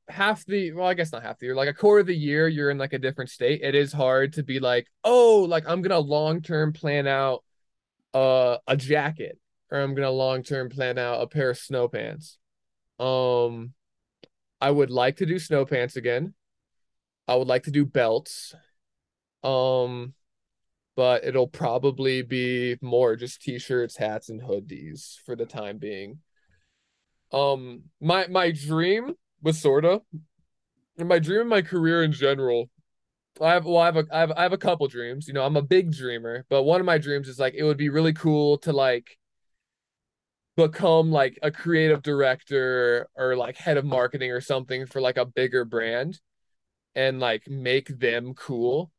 [0.07, 2.47] half the well, I guess not half the year, like a quarter of the year,
[2.47, 3.61] you're in like a different state.
[3.63, 7.43] It is hard to be like, oh, like I'm gonna long term plan out
[8.13, 9.39] uh a jacket
[9.71, 12.37] or I'm gonna long term plan out a pair of snow pants.
[12.99, 13.73] Um
[14.61, 16.33] I would like to do snow pants again.
[17.27, 18.53] I would like to do belts.
[19.43, 20.13] Um
[20.95, 26.19] but it'll probably be more just t-shirts, hats, and hoodies for the time being.
[27.31, 29.15] Um my my dream
[29.45, 30.01] was sorta.
[30.97, 32.69] And my dream in my career in general
[33.41, 35.27] I have well, I have a I have I have a couple dreams.
[35.27, 37.77] You know, I'm a big dreamer, but one of my dreams is like it would
[37.77, 39.17] be really cool to like
[40.55, 45.25] become like a creative director or like head of marketing or something for like a
[45.25, 46.19] bigger brand
[46.95, 48.91] and like make them cool.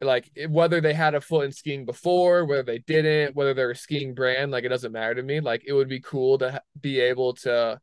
[0.00, 3.76] Like whether they had a foot in skiing before, whether they didn't, whether they're a
[3.76, 5.40] skiing brand, like it doesn't matter to me.
[5.40, 7.80] Like it would be cool to be able to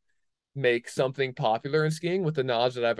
[0.56, 3.00] make something popular in skiing with the knowledge that I've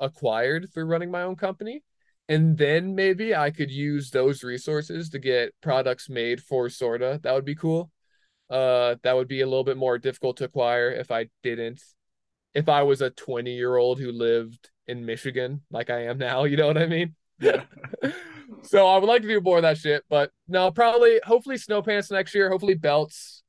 [0.00, 1.82] acquired through running my own company.
[2.28, 7.20] And then maybe I could use those resources to get products made for Sorta.
[7.22, 7.90] That would be cool.
[8.50, 11.80] Uh, that would be a little bit more difficult to acquire if I didn't.
[12.54, 16.44] If I was a 20 year old who lived in Michigan, like I am now,
[16.44, 17.14] you know what I mean?
[17.38, 17.64] Yeah.
[18.62, 21.82] so I would like to do more of that shit, but no, probably, hopefully, snow
[21.82, 22.50] pants next year.
[22.50, 23.42] Hopefully, belts.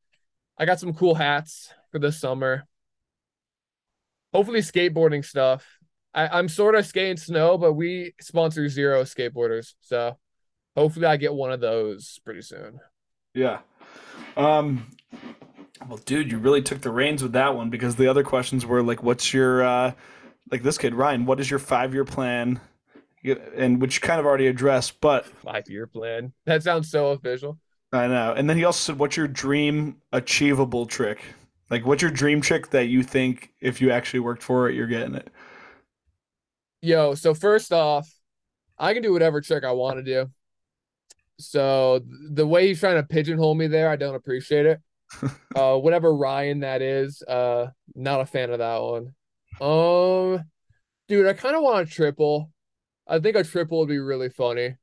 [0.58, 2.68] I got some cool hats for this summer
[4.34, 5.66] hopefully skateboarding stuff.
[6.14, 9.74] I, am Sorta Skate and Snow, but we sponsor zero skateboarders.
[9.82, 10.18] So
[10.76, 12.80] hopefully I get one of those pretty soon.
[13.34, 13.60] Yeah.
[14.36, 14.88] Um
[15.88, 18.82] well dude, you really took the reins with that one because the other questions were
[18.82, 19.92] like what's your uh
[20.52, 22.60] like this kid, Ryan, what is your five year plan?
[23.56, 26.34] And which kind of already addressed, but five year plan.
[26.46, 27.60] That sounds so official.
[27.92, 28.34] I know.
[28.34, 31.20] And then he also said, What's your dream achievable trick?
[31.70, 34.88] Like, what's your dream trick that you think if you actually worked for it, you're
[34.88, 35.30] getting it?
[36.82, 38.10] Yo, so first off,
[38.78, 40.32] I can do whatever trick I want to do.
[41.40, 42.02] So
[42.32, 44.80] the way he's trying to pigeonhole me there, I don't appreciate it.
[45.56, 49.14] uh, whatever Ryan that is, uh, not a fan of that one.
[49.60, 50.44] Um,
[51.08, 52.52] dude, I kind of want a triple.
[53.08, 54.76] I think a triple would be really funny.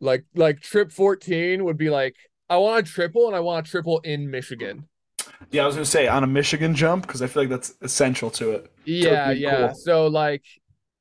[0.00, 2.16] Like, like trip fourteen would be like,
[2.48, 4.88] I want a triple, and I want a triple in Michigan.
[5.50, 8.30] Yeah, I was gonna say on a Michigan jump because I feel like that's essential
[8.32, 8.72] to it.
[8.84, 9.68] Yeah, yeah.
[9.68, 9.74] Cool.
[9.76, 10.44] So like,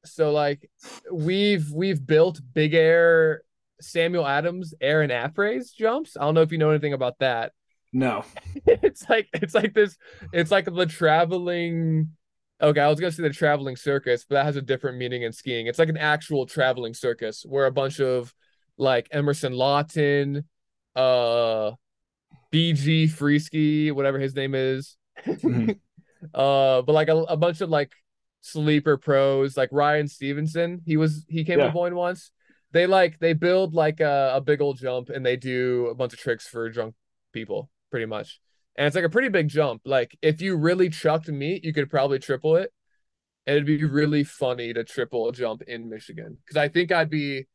[0.03, 0.69] so like,
[1.11, 3.41] we've we've built big air
[3.81, 6.17] Samuel Adams air and apres jumps.
[6.17, 7.51] I don't know if you know anything about that.
[7.93, 8.25] No.
[8.65, 9.97] it's like it's like this.
[10.33, 12.09] It's like the traveling.
[12.61, 15.33] Okay, I was gonna say the traveling circus, but that has a different meaning in
[15.33, 15.67] skiing.
[15.67, 18.33] It's like an actual traveling circus where a bunch of
[18.77, 20.45] like Emerson Lawton,
[20.95, 21.71] uh,
[22.55, 24.95] BG Freeski, whatever his name is.
[25.25, 25.71] Mm-hmm.
[26.33, 27.91] uh, but like a, a, bunch of like
[28.39, 30.81] sleeper pros, like Ryan Stevenson.
[30.85, 31.65] He was he came yeah.
[31.65, 32.31] up one once.
[32.71, 36.13] They like they build like a, a big old jump and they do a bunch
[36.13, 36.95] of tricks for drunk
[37.33, 38.39] people, pretty much.
[38.77, 39.81] And it's like a pretty big jump.
[39.83, 42.71] Like if you really chucked meat, you could probably triple it.
[43.45, 46.37] And it'd be really funny to triple a jump in Michigan.
[46.49, 47.47] Cause I think I'd be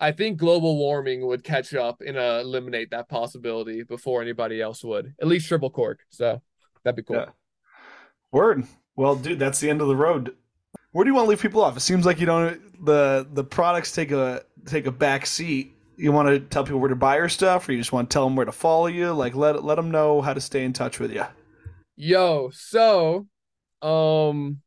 [0.00, 4.84] I think global warming would catch up and uh, eliminate that possibility before anybody else
[4.84, 5.14] would.
[5.20, 6.00] At least triple cork.
[6.10, 6.40] So
[6.84, 7.16] that'd be cool.
[7.16, 7.30] Yeah.
[8.30, 8.64] Word.
[8.94, 10.34] Well, dude, that's the end of the road.
[10.92, 11.76] Where do you want to leave people off?
[11.76, 15.74] It seems like you don't the the products take a take a back seat.
[15.96, 18.14] You want to tell people where to buy your stuff, or you just want to
[18.14, 19.12] tell them where to follow you?
[19.12, 21.24] Like let let them know how to stay in touch with you.
[21.96, 23.26] Yo, so,
[23.82, 24.60] um,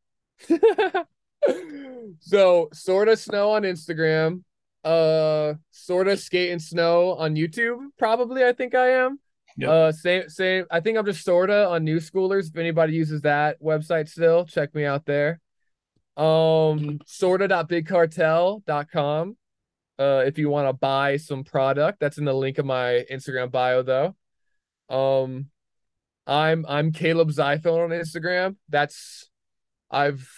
[2.19, 4.43] so sorta snow on Instagram
[4.83, 7.77] uh Sorta Skate and Snow on YouTube.
[7.97, 9.19] Probably, I think I am.
[9.57, 9.69] Yep.
[9.69, 10.65] Uh, same, same.
[10.71, 12.49] I think I'm just sorta on Newschoolers.
[12.49, 15.39] If anybody uses that website still, check me out there.
[16.17, 19.37] Um, sorta.bigcartel.com.
[19.99, 23.51] Uh, if you want to buy some product, that's in the link of my Instagram
[23.51, 24.15] bio, though.
[24.89, 25.51] Um,
[26.25, 28.55] I'm I'm Caleb Zyphone on Instagram.
[28.69, 29.29] That's
[29.89, 30.29] I've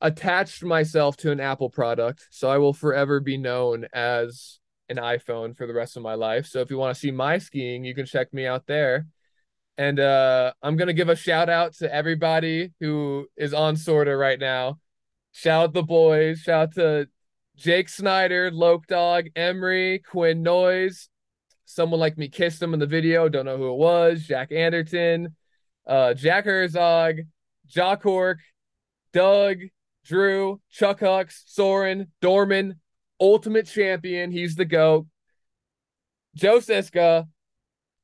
[0.00, 5.56] attached myself to an Apple product, so I will forever be known as an iPhone
[5.56, 6.46] for the rest of my life.
[6.46, 9.06] So if you want to see my skiing, you can check me out there.
[9.76, 14.38] And uh, I'm gonna give a shout out to everybody who is on Sorta right
[14.38, 14.78] now.
[15.32, 16.40] Shout out the boys.
[16.40, 17.08] Shout out to
[17.56, 21.08] Jake Snyder, Loke Dog, Emery, Quinn Noise.
[21.64, 23.28] Someone like me kissed him in the video.
[23.28, 24.22] Don't know who it was.
[24.22, 25.34] Jack Anderton,
[25.86, 27.16] uh, Jack Herzog,
[27.66, 28.38] Jock Cork,
[29.12, 29.58] Doug,
[30.04, 32.80] Drew, Chuck Hucks, Soren, Dorman,
[33.20, 34.30] Ultimate Champion.
[34.30, 35.06] He's the GOAT.
[36.34, 37.28] Joe Siska,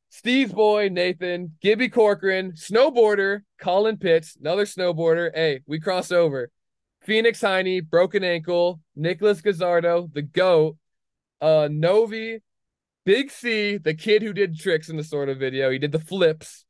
[0.08, 5.30] Steve's boy, Nathan, Gibby Corcoran, snowboarder, Colin Pitts, another snowboarder.
[5.34, 6.50] Hey, we cross over.
[7.02, 10.76] Phoenix Heine, broken ankle, Nicholas Gazzardo, the GOAT,
[11.40, 12.40] uh, Novi,
[13.06, 15.70] Big C, the kid who did tricks in the Sorta video.
[15.70, 16.64] He did the flips.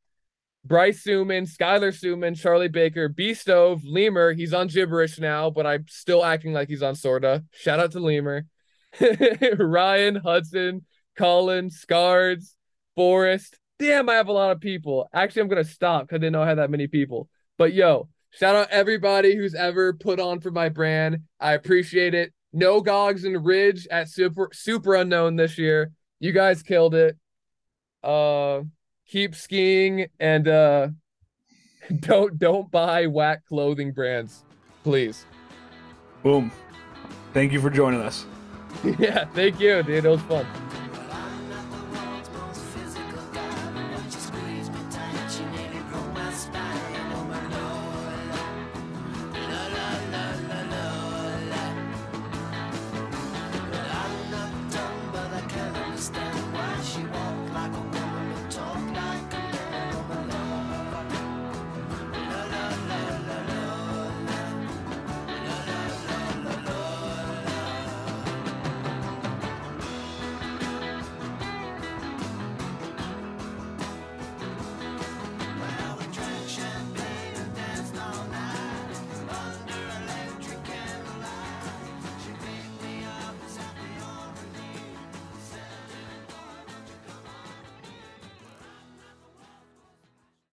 [0.64, 4.32] Bryce Suman, Skylar Suman, Charlie Baker, B Stove, Lemur.
[4.32, 7.44] He's on Jiberish now, but I'm still acting like he's on sorta.
[7.52, 8.44] Shout out to Lemur.
[9.58, 10.84] Ryan, Hudson,
[11.16, 12.56] Colin, Scards,
[12.94, 13.58] Forrest.
[13.78, 15.08] Damn, I have a lot of people.
[15.14, 17.28] Actually, I'm gonna stop because I didn't know I had that many people.
[17.56, 21.20] But yo, shout out everybody who's ever put on for my brand.
[21.38, 22.32] I appreciate it.
[22.52, 25.92] no Gogs and Ridge at super super unknown this year.
[26.18, 27.16] You guys killed it.
[28.02, 28.62] Uh,
[29.10, 30.88] keep skiing and uh,
[32.00, 34.44] don't don't buy whack clothing brands,
[34.84, 35.26] please.
[36.22, 36.50] Boom.
[37.32, 38.26] Thank you for joining us.
[38.98, 40.04] yeah, thank you, dude.
[40.04, 40.46] It was fun.